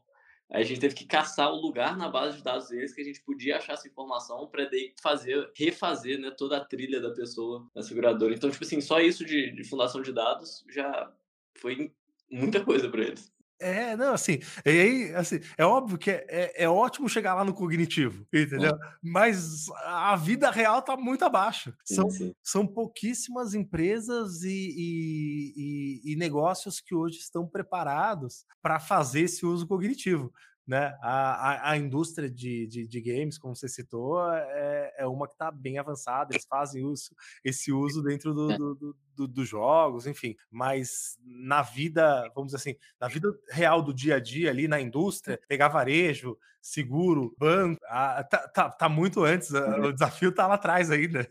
[0.51, 3.21] a gente teve que caçar o lugar na base de dados deles que a gente
[3.21, 7.83] podia achar essa informação para daí fazer, refazer, né, toda a trilha da pessoa na
[7.83, 8.33] seguradora.
[8.33, 11.13] Então, tipo assim, só isso de, de fundação de dados já
[11.55, 11.93] foi
[12.31, 13.31] muita coisa para eles.
[13.59, 17.43] É, não, assim, e aí, assim, é óbvio que é, é, é, ótimo chegar lá
[17.43, 18.77] no cognitivo, entendeu?
[19.03, 21.73] Mas a vida real tá muito abaixo.
[21.83, 22.35] São, sim, sim.
[22.41, 29.45] são pouquíssimas empresas e, e, e, e negócios que hoje estão preparados para fazer esse
[29.45, 30.31] uso cognitivo
[30.69, 30.95] né?
[31.01, 35.33] A, a, a indústria de, de, de, games, como você citou, é, é uma que
[35.33, 37.09] está bem avançada, eles fazem uso,
[37.43, 38.57] esse uso dentro dos é.
[38.57, 40.35] do, do, do, do jogos, enfim.
[40.51, 44.79] Mas na vida, vamos dizer assim, na vida real do dia a dia ali na
[44.79, 50.45] indústria, pegar varejo, seguro, banco, a, tá, tá, tá, muito antes, a, o desafio tá
[50.45, 51.27] lá atrás ainda.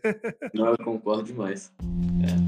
[0.53, 1.73] Não, eu concordo demais.
[2.27, 2.38] É.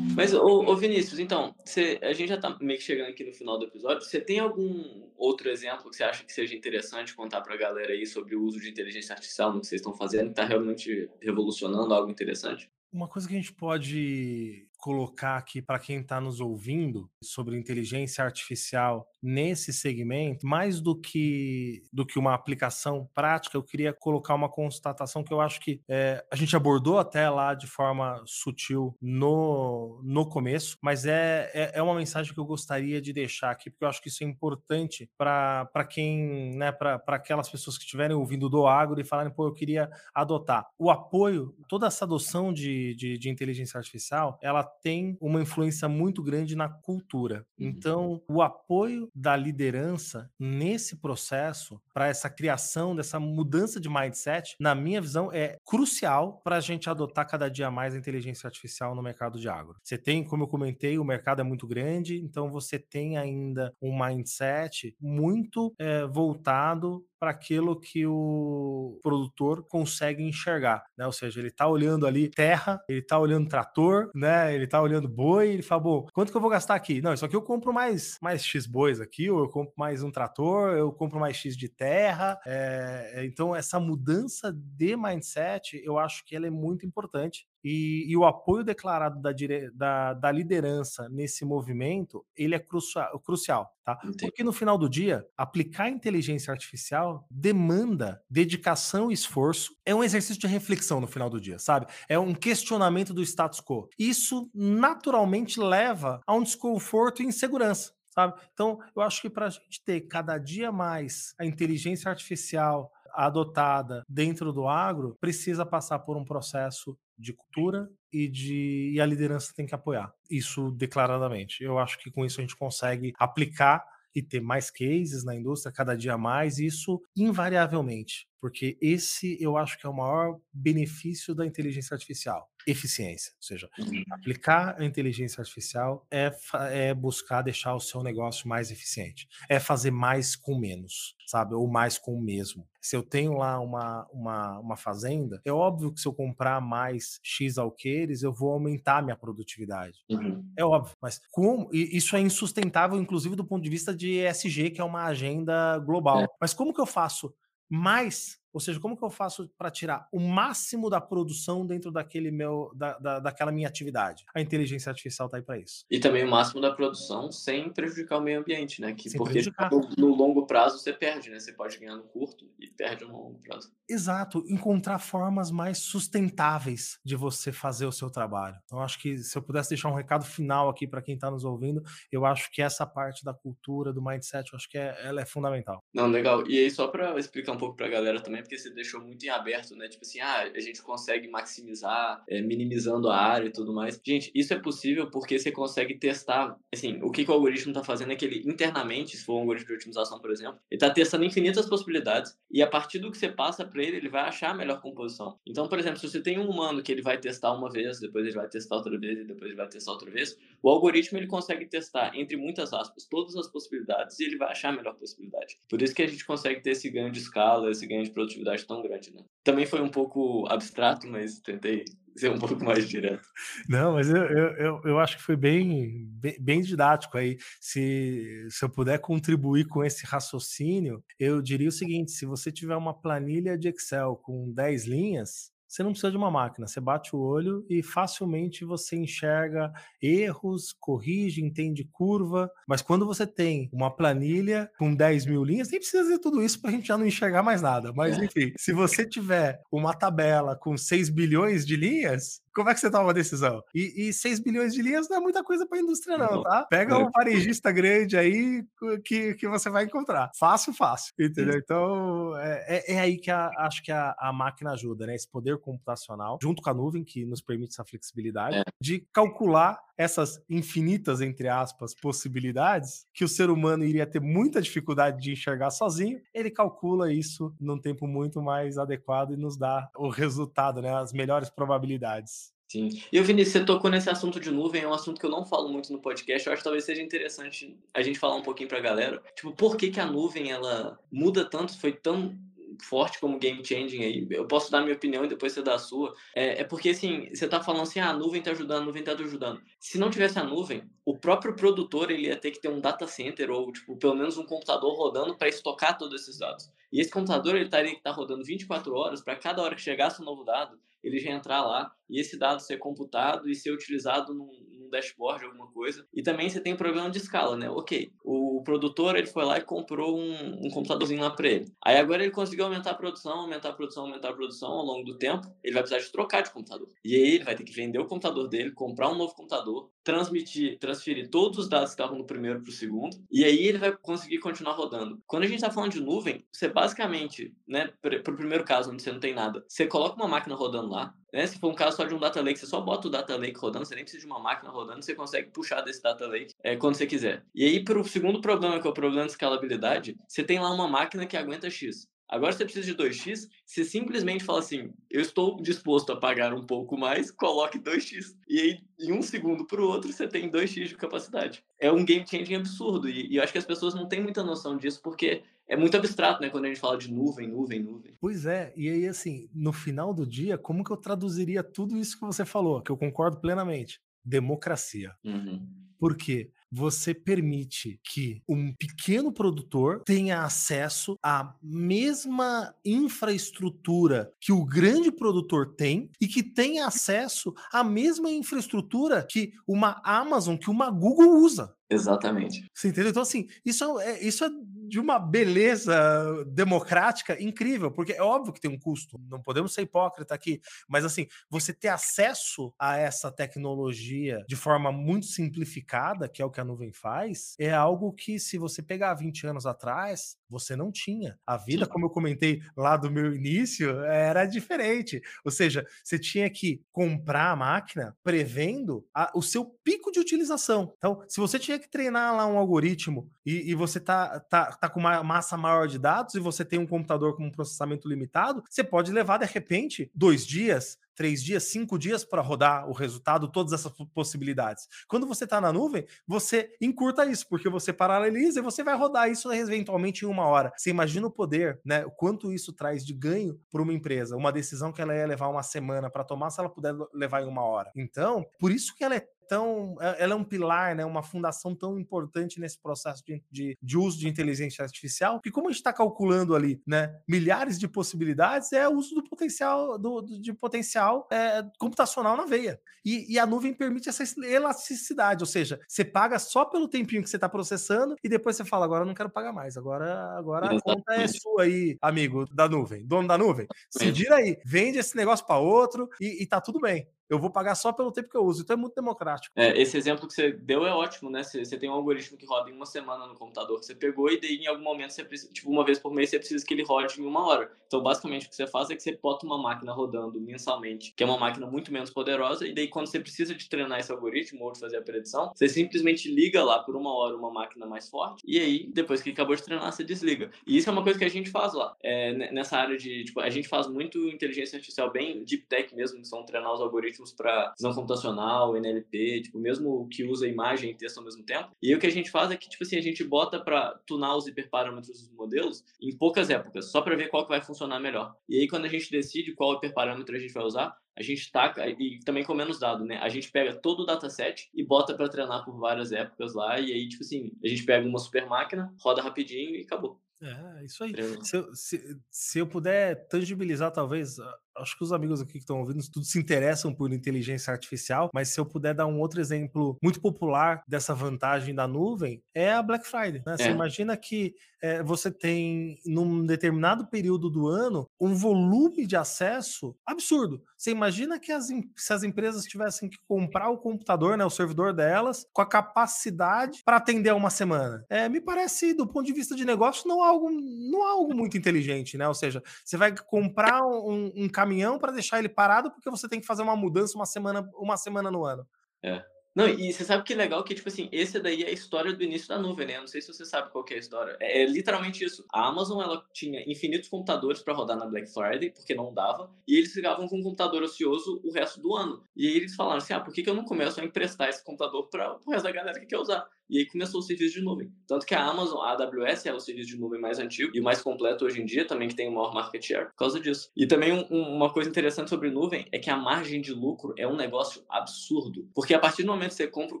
[0.20, 1.54] Mas, ô, ô Vinícius, então,
[2.02, 4.04] a gente já está meio que chegando aqui no final do episódio.
[4.04, 7.94] Você tem algum outro exemplo que você acha que seja interessante contar para a galera
[7.94, 11.08] aí sobre o uso de inteligência artificial no que vocês estão fazendo, que está realmente
[11.22, 12.70] revolucionando algo interessante?
[12.92, 18.22] Uma coisa que a gente pode colocar aqui para quem está nos ouvindo sobre inteligência
[18.22, 24.48] artificial nesse segmento, mais do que do que uma aplicação prática, eu queria colocar uma
[24.48, 30.00] constatação que eu acho que é, a gente abordou até lá de forma sutil no,
[30.02, 33.84] no começo, mas é, é, é uma mensagem que eu gostaria de deixar aqui, porque
[33.84, 38.48] eu acho que isso é importante para quem, né, para aquelas pessoas que estiverem ouvindo
[38.48, 40.66] do agro e falarem, pô, eu queria adotar.
[40.78, 46.22] O apoio, toda essa adoção de, de, de inteligência artificial, ela tem uma influência muito
[46.22, 47.46] grande na cultura.
[47.58, 47.66] Uhum.
[47.66, 54.74] Então, o apoio da liderança nesse processo, para essa criação dessa mudança de mindset, na
[54.74, 59.02] minha visão, é crucial para a gente adotar cada dia mais a inteligência artificial no
[59.02, 59.76] mercado de agro.
[59.82, 63.98] Você tem, como eu comentei, o mercado é muito grande, então você tem ainda um
[63.98, 71.04] mindset muito é, voltado para aquilo que o produtor consegue enxergar, né?
[71.04, 74.54] Ou seja, ele está olhando ali terra, ele está olhando trator, né?
[74.54, 77.02] Ele está olhando boi, ele fala, bom, quanto que eu vou gastar aqui?
[77.02, 80.10] Não, isso aqui eu compro mais, mais X bois aqui, ou eu compro mais um
[80.10, 82.40] trator, eu compro mais X de terra.
[82.46, 88.16] É, então, essa mudança de mindset, eu acho que ela é muito importante e, e,
[88.16, 89.70] o apoio declarado da, dire...
[89.72, 93.96] da, da, liderança nesse movimento, ele é crucial, crucial tá?
[94.18, 99.74] Porque no final do dia, aplicar inteligência artificial demanda dedicação e esforço.
[99.84, 101.86] É um exercício de reflexão no final do dia, sabe?
[102.08, 103.88] É um questionamento do status quo.
[103.98, 107.92] Isso naturalmente leva a um desconforto e insegurança.
[108.12, 108.34] Sabe?
[108.52, 114.04] Então, eu acho que para a gente ter cada dia mais a inteligência artificial adotada
[114.08, 119.52] dentro do agro, precisa passar por um processo de cultura e de e a liderança
[119.54, 121.62] tem que apoiar isso declaradamente.
[121.62, 125.72] Eu acho que com isso a gente consegue aplicar e ter mais cases na indústria
[125.72, 131.46] cada dia mais, isso invariavelmente porque esse eu acho que é o maior benefício da
[131.46, 133.32] inteligência artificial eficiência.
[133.36, 134.02] Ou seja, uhum.
[134.10, 136.30] aplicar a inteligência artificial é,
[136.70, 139.28] é buscar deixar o seu negócio mais eficiente.
[139.48, 141.54] É fazer mais com menos, sabe?
[141.54, 142.68] Ou mais com o mesmo.
[142.80, 147.20] Se eu tenho lá uma, uma, uma fazenda, é óbvio que se eu comprar mais
[147.22, 149.98] X alqueires, eu vou aumentar a minha produtividade.
[150.10, 150.44] Uhum.
[150.56, 150.96] É óbvio.
[151.00, 155.04] Mas como isso é insustentável, inclusive do ponto de vista de ESG, que é uma
[155.04, 156.20] agenda global.
[156.20, 156.28] É.
[156.40, 157.34] Mas como que eu faço
[157.70, 162.30] mais ou seja, como que eu faço para tirar o máximo da produção dentro daquele
[162.30, 164.24] meu, da, da, daquela minha atividade?
[164.34, 165.84] A inteligência artificial está aí para isso.
[165.90, 168.92] E também o máximo da produção sem prejudicar o meio ambiente, né?
[168.92, 171.38] Que, sem porque no, no, longo prazo você perde, né?
[171.38, 173.70] Você pode ganhar no curto e perde no longo prazo.
[173.88, 174.44] Exato.
[174.48, 178.56] Encontrar formas mais sustentáveis de você fazer o seu trabalho.
[178.64, 181.44] Então, acho que se eu pudesse deixar um recado final aqui para quem está nos
[181.44, 185.20] ouvindo, eu acho que essa parte da cultura, do mindset, eu acho que é, ela
[185.20, 185.82] é fundamental.
[185.92, 186.46] Não, legal.
[186.48, 189.24] E aí, só para explicar um pouco para a galera também, porque você deixou muito
[189.24, 189.88] em aberto, né?
[189.88, 194.00] Tipo assim, ah, a gente consegue maximizar, é, minimizando a área e tudo mais.
[194.04, 197.82] Gente, isso é possível porque você consegue testar, assim, o que, que o algoritmo está
[197.82, 200.90] fazendo é que ele internamente, se for um algoritmo de otimização, por exemplo, ele está
[200.90, 204.50] testando infinitas possibilidades e a partir do que você passa para ele, ele vai achar
[204.50, 205.38] a melhor composição.
[205.46, 208.24] Então, por exemplo, se você tem um humano que ele vai testar uma vez, depois
[208.24, 211.26] ele vai testar outra vez e depois ele vai testar outra vez, o algoritmo ele
[211.26, 215.58] consegue testar, entre muitas aspas, todas as possibilidades e ele vai achar a melhor possibilidade.
[215.68, 218.29] Por isso que a gente consegue ter esse ganho de escala, esse ganho de produtividade
[218.66, 219.24] tão grande, né?
[219.44, 221.84] Também foi um pouco abstrato, mas tentei
[222.16, 223.26] ser um pouco mais direto.
[223.68, 227.38] Não, mas eu, eu, eu acho que foi bem, bem, bem didático aí.
[227.60, 232.76] Se, se eu puder contribuir com esse raciocínio, eu diria o seguinte: se você tiver
[232.76, 237.14] uma planilha de Excel com 10 linhas, você não precisa de uma máquina, você bate
[237.14, 242.50] o olho e facilmente você enxerga erros, corrige, entende curva.
[242.66, 246.60] Mas quando você tem uma planilha com 10 mil linhas, nem precisa fazer tudo isso
[246.60, 247.92] para a gente já não enxergar mais nada.
[247.92, 248.24] Mas é.
[248.24, 252.90] enfim, se você tiver uma tabela com 6 bilhões de linhas, como é que você
[252.90, 253.62] toma uma decisão?
[253.74, 256.66] E, e 6 bilhões de linhas não é muita coisa para a indústria, não, tá?
[256.68, 258.64] Pega um varejista grande aí
[259.04, 260.30] que, que você vai encontrar.
[260.38, 261.12] Fácil, fácil.
[261.18, 261.58] Entendeu?
[261.58, 265.14] Então, é, é, é aí que a, acho que a, a, máquina ajuda, né?
[265.14, 268.62] Esse poder computacional, junto com a nuvem, que nos permite essa flexibilidade, é.
[268.80, 275.20] de calcular essas infinitas, entre aspas, possibilidades que o ser humano iria ter muita dificuldade
[275.20, 280.08] de enxergar sozinho, ele calcula isso num tempo muito mais adequado e nos dá o
[280.08, 280.94] resultado, né?
[280.94, 282.50] As melhores probabilidades.
[282.66, 282.88] Sim.
[283.12, 285.44] E o Vinícius, você tocou nesse assunto de nuvem, é um assunto que eu não
[285.44, 286.46] falo muito no podcast.
[286.46, 289.20] Eu acho que talvez seja interessante a gente falar um pouquinho pra galera.
[289.34, 292.38] Tipo, por que, que a nuvem ela muda tanto, foi tão
[292.84, 294.26] forte como game changing aí.
[294.30, 296.14] Eu posso dar minha opinião e depois você dá a sua.
[296.34, 299.02] É, é porque, assim, você tá falando assim, ah, a nuvem tá ajudando, a nuvem
[299.02, 299.60] tá ajudando.
[299.78, 303.06] Se não tivesse a nuvem, o próprio produtor ele ia ter que ter um data
[303.06, 306.70] center ou, tipo, pelo menos um computador rodando para estocar todos esses dados.
[306.92, 310.20] E esse computador ele estaria que tá rodando 24 horas para cada hora que chegasse
[310.20, 314.34] um novo dado, ele já entrar lá e esse dado ser computado e ser utilizado
[314.34, 314.50] num,
[314.90, 316.06] dashboard, alguma coisa.
[316.12, 317.70] E também você tem problema de escala, né?
[317.70, 321.72] Ok, o produtor ele foi lá e comprou um, um computadorzinho lá para ele.
[321.84, 325.04] Aí agora ele conseguiu aumentar a produção, aumentar a produção, aumentar a produção ao longo
[325.04, 325.46] do tempo.
[325.62, 326.88] Ele vai precisar de trocar de computador.
[327.04, 330.78] E aí ele vai ter que vender o computador dele, comprar um novo computador, transmitir,
[330.78, 333.92] transferir todos os dados que estavam no primeiro para o segundo, e aí ele vai
[333.96, 335.22] conseguir continuar rodando.
[335.26, 339.02] Quando a gente está falando de nuvem, você basicamente, né, para o primeiro caso onde
[339.02, 341.46] você não tem nada, você coloca uma máquina rodando lá, né?
[341.46, 343.58] Se for um caso só de um data lake, você só bota o data lake
[343.58, 346.76] rodando, você nem precisa de uma máquina rodando, você consegue puxar desse data lake é,
[346.76, 347.44] quando você quiser.
[347.54, 350.72] E aí, para o segundo problema, que é o problema de escalabilidade, você tem lá
[350.72, 352.08] uma máquina que aguenta X.
[352.30, 356.64] Agora você precisa de 2x, você simplesmente fala assim: eu estou disposto a pagar um
[356.64, 358.36] pouco mais, coloque 2x.
[358.48, 361.64] E aí, em um segundo para o outro, você tem 2x de capacidade.
[361.76, 363.08] É um game changing absurdo.
[363.08, 365.96] E, e eu acho que as pessoas não têm muita noção disso, porque é muito
[365.96, 366.50] abstrato, né?
[366.50, 368.12] Quando a gente fala de nuvem, nuvem, nuvem.
[368.20, 372.18] Pois é, e aí, assim, no final do dia, como que eu traduziria tudo isso
[372.18, 374.00] que você falou, que eu concordo plenamente?
[374.24, 375.14] Democracia.
[375.24, 375.64] Uhum.
[375.96, 376.50] Por quê?
[376.70, 385.74] você permite que um pequeno produtor tenha acesso à mesma infraestrutura que o grande produtor
[385.74, 391.74] tem e que tenha acesso à mesma infraestrutura que uma Amazon, que uma Google usa.
[391.90, 392.64] Exatamente.
[392.72, 393.10] Você entendeu?
[393.10, 394.50] Então, assim, isso é, isso é
[394.90, 399.82] de uma beleza democrática incrível, porque é óbvio que tem um custo, não podemos ser
[399.82, 406.42] hipócrita aqui, mas assim, você ter acesso a essa tecnologia de forma muito simplificada, que
[406.42, 410.36] é o que a nuvem faz, é algo que se você pegar 20 anos atrás,
[410.48, 411.38] você não tinha.
[411.46, 415.22] A vida, como eu comentei lá do meu início, era diferente.
[415.44, 420.92] Ou seja, você tinha que comprar a máquina prevendo a, o seu pico de utilização.
[420.98, 424.88] Então, se você tinha que treinar lá um algoritmo e, e você tá, tá tá
[424.88, 428.64] com uma massa maior de dados e você tem um computador com um processamento limitado,
[428.68, 433.46] você pode levar, de repente, dois dias, três dias, cinco dias para rodar o resultado,
[433.46, 434.88] todas essas possibilidades.
[435.06, 439.30] Quando você está na nuvem, você encurta isso, porque você paraleliza e você vai rodar
[439.30, 440.72] isso eventualmente em uma hora.
[440.74, 442.06] Você imagina o poder, né?
[442.06, 444.34] O quanto isso traz de ganho para uma empresa.
[444.34, 447.46] Uma decisão que ela ia levar uma semana para tomar, se ela puder levar em
[447.46, 447.90] uma hora.
[447.94, 449.96] Então, por isso que ela é tão.
[450.00, 453.98] É, ela é um pilar, né, uma fundação tão importante nesse processo de, de, de
[453.98, 458.72] uso de inteligência artificial, que como a gente está calculando ali né, milhares de possibilidades,
[458.72, 462.80] é o uso do potencial, do, do de potencial é, computacional na veia.
[463.04, 467.30] E, e, a nuvem permite essa elasticidade, ou seja, você paga só pelo tempinho que
[467.30, 470.76] você está processando e depois você fala, agora eu não quero pagar mais, agora, agora
[470.76, 473.66] a conta é sua aí, amigo da nuvem, dono da nuvem.
[473.90, 477.48] Se vira aí, vende esse negócio para outro e, e tá tudo bem eu vou
[477.48, 478.62] pagar só pelo tempo que eu uso.
[478.62, 479.54] Então é muito democrático.
[479.56, 481.44] É, esse exemplo que você deu é ótimo, né?
[481.44, 484.28] Você, você, tem um algoritmo que roda em uma semana no computador que você pegou
[484.30, 486.74] e daí em algum momento você precisa, tipo, uma vez por mês você precisa que
[486.74, 487.70] ele rode em uma hora.
[487.86, 491.22] Então, basicamente, o que você faz é que você bota uma máquina rodando mensalmente, que
[491.22, 494.64] é uma máquina muito menos poderosa, e daí quando você precisa de treinar esse algoritmo
[494.64, 498.08] ou de fazer a predição, você simplesmente liga lá por uma hora uma máquina mais
[498.08, 500.50] forte, e aí, depois que acabou de treinar, você desliga.
[500.64, 501.96] E isso é uma coisa que a gente faz lá.
[502.02, 506.20] É, nessa área de, tipo, a gente faz muito inteligência artificial bem deep tech mesmo,
[506.20, 510.94] que são treinar os algoritmos para visão computacional, NLP, tipo, mesmo que usa imagem e
[510.94, 511.70] texto ao mesmo tempo.
[511.82, 513.98] E aí o que a gente faz é que, tipo assim, a gente bota para
[514.06, 518.00] tunar os hiperparâmetros dos modelos em poucas épocas, só para ver qual que vai funcionar
[518.00, 518.34] melhor.
[518.48, 521.86] E aí quando a gente decide qual hiperparâmetro a gente vai usar, a gente taca,
[521.86, 523.18] e também com menos dado, né?
[523.18, 526.92] A gente pega todo o dataset e bota para treinar por várias épocas lá, e
[526.92, 530.18] aí, tipo assim, a gente pega uma super máquina, roda rapidinho e acabou.
[530.42, 531.12] É, isso aí.
[531.42, 534.36] Se eu, se, se eu puder tangibilizar, talvez,
[534.76, 538.48] acho que os amigos aqui que estão ouvindo tudo se interessam por inteligência artificial, mas
[538.48, 542.82] se eu puder dar um outro exemplo muito popular dessa vantagem da nuvem, é a
[542.82, 543.42] Black Friday.
[543.46, 543.54] Né?
[543.54, 543.56] É.
[543.56, 549.94] Você imagina que é, você tem, num determinado período do ano, um volume de acesso
[550.06, 550.62] absurdo.
[550.76, 554.94] Você imagina que as, se as empresas tivessem que comprar o computador, né, o servidor
[554.94, 558.04] delas, com a capacidade para atender uma semana.
[558.08, 560.48] É, me parece, do ponto de vista de negócio, não algo,
[560.90, 562.26] não algo muito inteligente, né?
[562.28, 566.40] Ou seja, você vai comprar um, um caminhão para deixar ele parado porque você tem
[566.40, 568.66] que fazer uma mudança uma semana, uma semana no ano.
[569.02, 569.24] É.
[569.54, 572.22] Não, e você sabe que legal que, tipo assim, esse daí é a história do
[572.22, 572.96] início da nuvem, né?
[572.96, 574.36] Eu não sei se você sabe qual é a história.
[574.38, 575.44] É, é literalmente isso.
[575.52, 579.76] A Amazon, ela tinha infinitos computadores para rodar na Black Friday, porque não dava, e
[579.76, 582.22] eles ficavam com um computador ocioso o resto do ano.
[582.36, 584.64] E aí eles falaram assim, ah, por que, que eu não começo a emprestar esse
[584.64, 586.46] computador para o resto da galera que quer usar?
[586.70, 587.92] E aí começou o serviço de nuvem.
[588.06, 590.84] Tanto que a Amazon, a AWS, é o serviço de nuvem mais antigo e o
[590.84, 593.68] mais completo hoje em dia, também que tem o maior market share por causa disso.
[593.76, 597.26] E também um, uma coisa interessante sobre nuvem é que a margem de lucro é
[597.26, 598.70] um negócio absurdo.
[598.72, 600.00] Porque a partir do momento que você compra o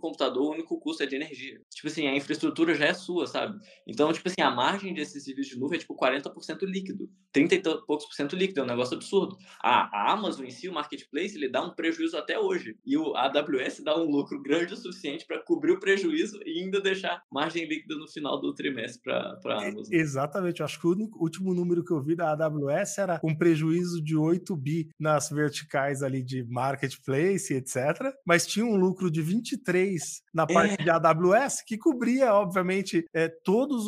[0.00, 1.60] computador, o único custo é de energia.
[1.74, 3.58] Tipo assim, a infraestrutura já é sua, sabe?
[3.84, 7.10] Então, tipo assim, a margem desse serviço de nuvem é tipo 40% líquido.
[7.32, 9.36] 30 e poucos por cento líquido, é um negócio absurdo.
[9.62, 12.76] A, Amazon em si, o marketplace, ele dá um prejuízo até hoje.
[12.84, 16.80] E o AWS dá um lucro grande o suficiente para cobrir o prejuízo e ainda
[16.80, 19.92] deixar margem líquida no final do trimestre para a Amazon.
[19.92, 23.34] Exatamente, eu acho que o único, último número que eu vi da AWS era um
[23.34, 28.12] prejuízo de 8 bi nas verticais ali de marketplace, etc.
[28.24, 30.84] Mas tinha um lucro de 23 na parte é.
[30.84, 33.82] de AWS que cobria, obviamente, é, todas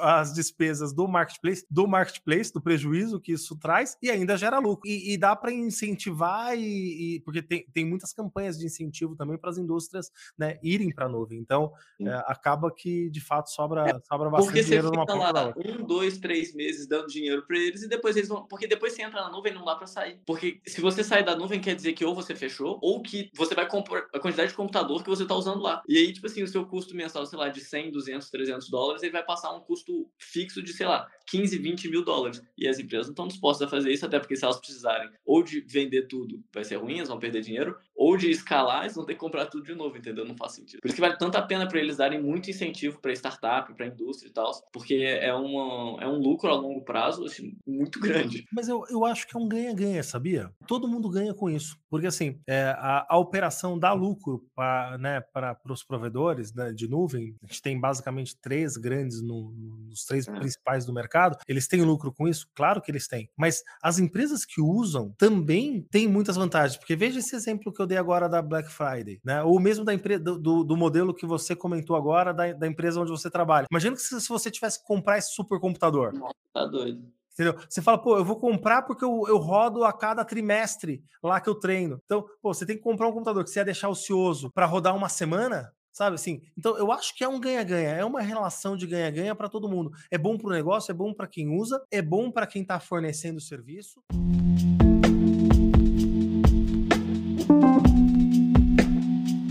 [0.00, 2.73] as despesas do marketplace, do marketplace, do prejuízo
[3.20, 4.88] que isso traz, e ainda gera lucro.
[4.88, 9.38] E, e dá para incentivar, e, e, porque tem, tem muitas campanhas de incentivo também
[9.38, 11.38] para as indústrias né, irem para a nuvem.
[11.38, 15.84] Então, é, acaba que de fato sobra, é, sobra bastante dinheiro numa ponta lá, Um,
[15.84, 18.46] dois, três meses dando dinheiro para eles e depois eles vão.
[18.46, 20.20] Porque depois você entra na nuvem não dá para sair.
[20.26, 23.54] Porque se você sair da nuvem, quer dizer que ou você fechou, ou que você
[23.54, 25.82] vai comprar a quantidade de computador que você tá usando lá.
[25.88, 29.02] E aí, tipo assim, o seu custo mensal, sei lá, de 100, 200, 300 dólares,
[29.02, 32.42] ele vai passar um custo fixo de, sei lá, 15, 20 mil dólares.
[32.56, 35.42] E as empresas não estão dispostas a fazer isso, até porque se elas precisarem ou
[35.42, 39.04] de vender tudo, vai ser ruim, elas vão perder dinheiro, ou de escalar, eles vão
[39.04, 40.24] ter que comprar tudo de novo, entendeu?
[40.24, 40.80] Não faz sentido.
[40.80, 43.86] Por isso que vale tanto a pena para eles darem muito incentivo para startup, para
[43.86, 48.44] indústria e tal, porque é, uma, é um lucro a longo prazo assim, muito grande.
[48.52, 50.50] Mas eu, eu acho que é um ganha-ganha, sabia?
[50.66, 51.78] Todo mundo ganha com isso.
[51.88, 55.22] Porque assim, é, a, a operação dá lucro para né,
[55.70, 57.36] os provedores né, de nuvem.
[57.42, 59.52] A gente tem basicamente três grandes no,
[59.88, 60.32] nos três é.
[60.32, 61.13] principais do mercado.
[61.46, 62.48] Eles têm lucro com isso?
[62.54, 63.28] Claro que eles têm.
[63.36, 66.76] Mas as empresas que usam também têm muitas vantagens.
[66.76, 69.42] Porque veja esse exemplo que eu dei agora da Black Friday, né?
[69.42, 73.10] Ou mesmo da empresa do, do modelo que você comentou agora da, da empresa onde
[73.10, 73.66] você trabalha.
[73.70, 76.12] Imagina que se, se você tivesse que comprar esse supercomputador.
[76.52, 77.04] Tá doido.
[77.34, 77.56] Entendeu?
[77.68, 81.48] Você fala, pô, eu vou comprar porque eu, eu rodo a cada trimestre lá que
[81.48, 82.00] eu treino.
[82.04, 84.94] Então, pô, você tem que comprar um computador que você ia deixar ocioso para rodar
[84.94, 85.72] uma semana.
[85.94, 86.42] Sabe assim?
[86.58, 89.92] Então eu acho que é um ganha-ganha, é uma relação de ganha-ganha para todo mundo.
[90.10, 92.80] É bom para o negócio, é bom para quem usa, é bom para quem está
[92.80, 94.02] fornecendo o serviço.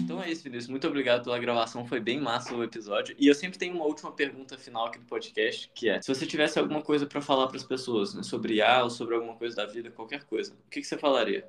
[0.03, 0.67] Então é isso, Vinícius.
[0.67, 3.15] Muito obrigado pela gravação, foi bem massa o episódio.
[3.17, 6.25] E eu sempre tenho uma última pergunta final aqui do podcast, que é: se você
[6.25, 9.55] tivesse alguma coisa para falar para as pessoas, né, sobre IA ou sobre alguma coisa
[9.55, 11.47] da vida, qualquer coisa, o que, que você falaria?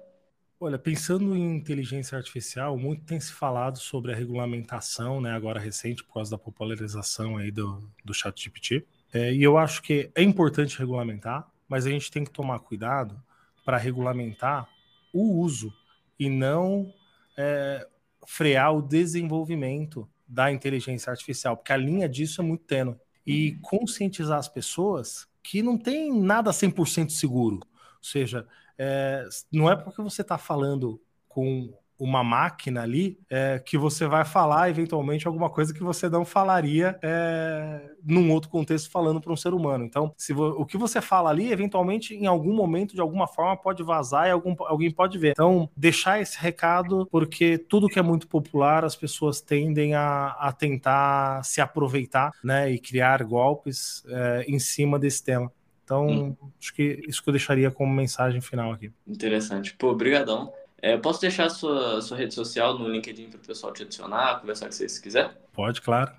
[0.61, 6.05] Olha, pensando em inteligência artificial, muito tem se falado sobre a regulamentação, né, agora recente,
[6.05, 8.87] por causa da popularização aí do, do ChatGPT.
[9.13, 13.21] É, e eu acho que é importante regulamentar, mas a gente tem que tomar cuidado
[13.65, 14.69] para regulamentar
[15.13, 15.73] o uso
[16.19, 16.93] e não
[17.37, 17.87] é,
[18.27, 22.97] frear o desenvolvimento da inteligência artificial, porque a linha disso é muito tênue.
[23.27, 27.57] E conscientizar as pessoas que não tem nada 100% seguro.
[27.57, 28.47] Ou seja,
[28.79, 34.25] é, não é porque você está falando com uma máquina ali é, que você vai
[34.25, 39.37] falar eventualmente alguma coisa que você não falaria é, num outro contexto falando para um
[39.37, 39.85] ser humano.
[39.85, 43.83] Então, se o que você fala ali, eventualmente, em algum momento, de alguma forma, pode
[43.83, 45.31] vazar e algum, alguém pode ver.
[45.31, 50.53] Então, deixar esse recado, porque tudo que é muito popular, as pessoas tendem a, a
[50.53, 55.51] tentar se aproveitar né, e criar golpes é, em cima desse tema.
[55.85, 56.37] Então, hum.
[56.59, 58.91] acho que isso que eu deixaria como mensagem final aqui.
[59.07, 59.75] Interessante.
[59.75, 60.53] Pô, brigadão.
[60.81, 64.41] É, posso deixar a sua, sua rede social no LinkedIn para o pessoal te adicionar,
[64.41, 65.35] conversar com você se quiser?
[65.53, 66.13] Pode, claro.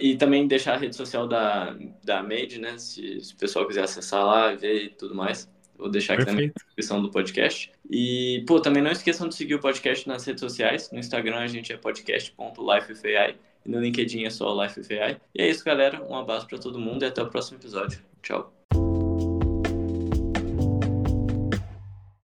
[0.00, 2.76] E também deixar a rede social da, da Made, né?
[2.78, 5.48] Se, se o pessoal quiser acessar lá, ver e tudo mais.
[5.76, 6.54] Vou deixar aqui Perfeito.
[6.56, 7.70] na descrição do podcast.
[7.88, 10.90] E, pô, também não esqueçam de seguir o podcast nas redes sociais.
[10.90, 15.20] No Instagram a gente é podcast.lifefai e no LinkedIn é só lifefai.
[15.32, 16.04] E é isso, galera.
[16.04, 18.02] Um abraço para todo mundo e até o próximo episódio.
[18.20, 18.57] Tchau.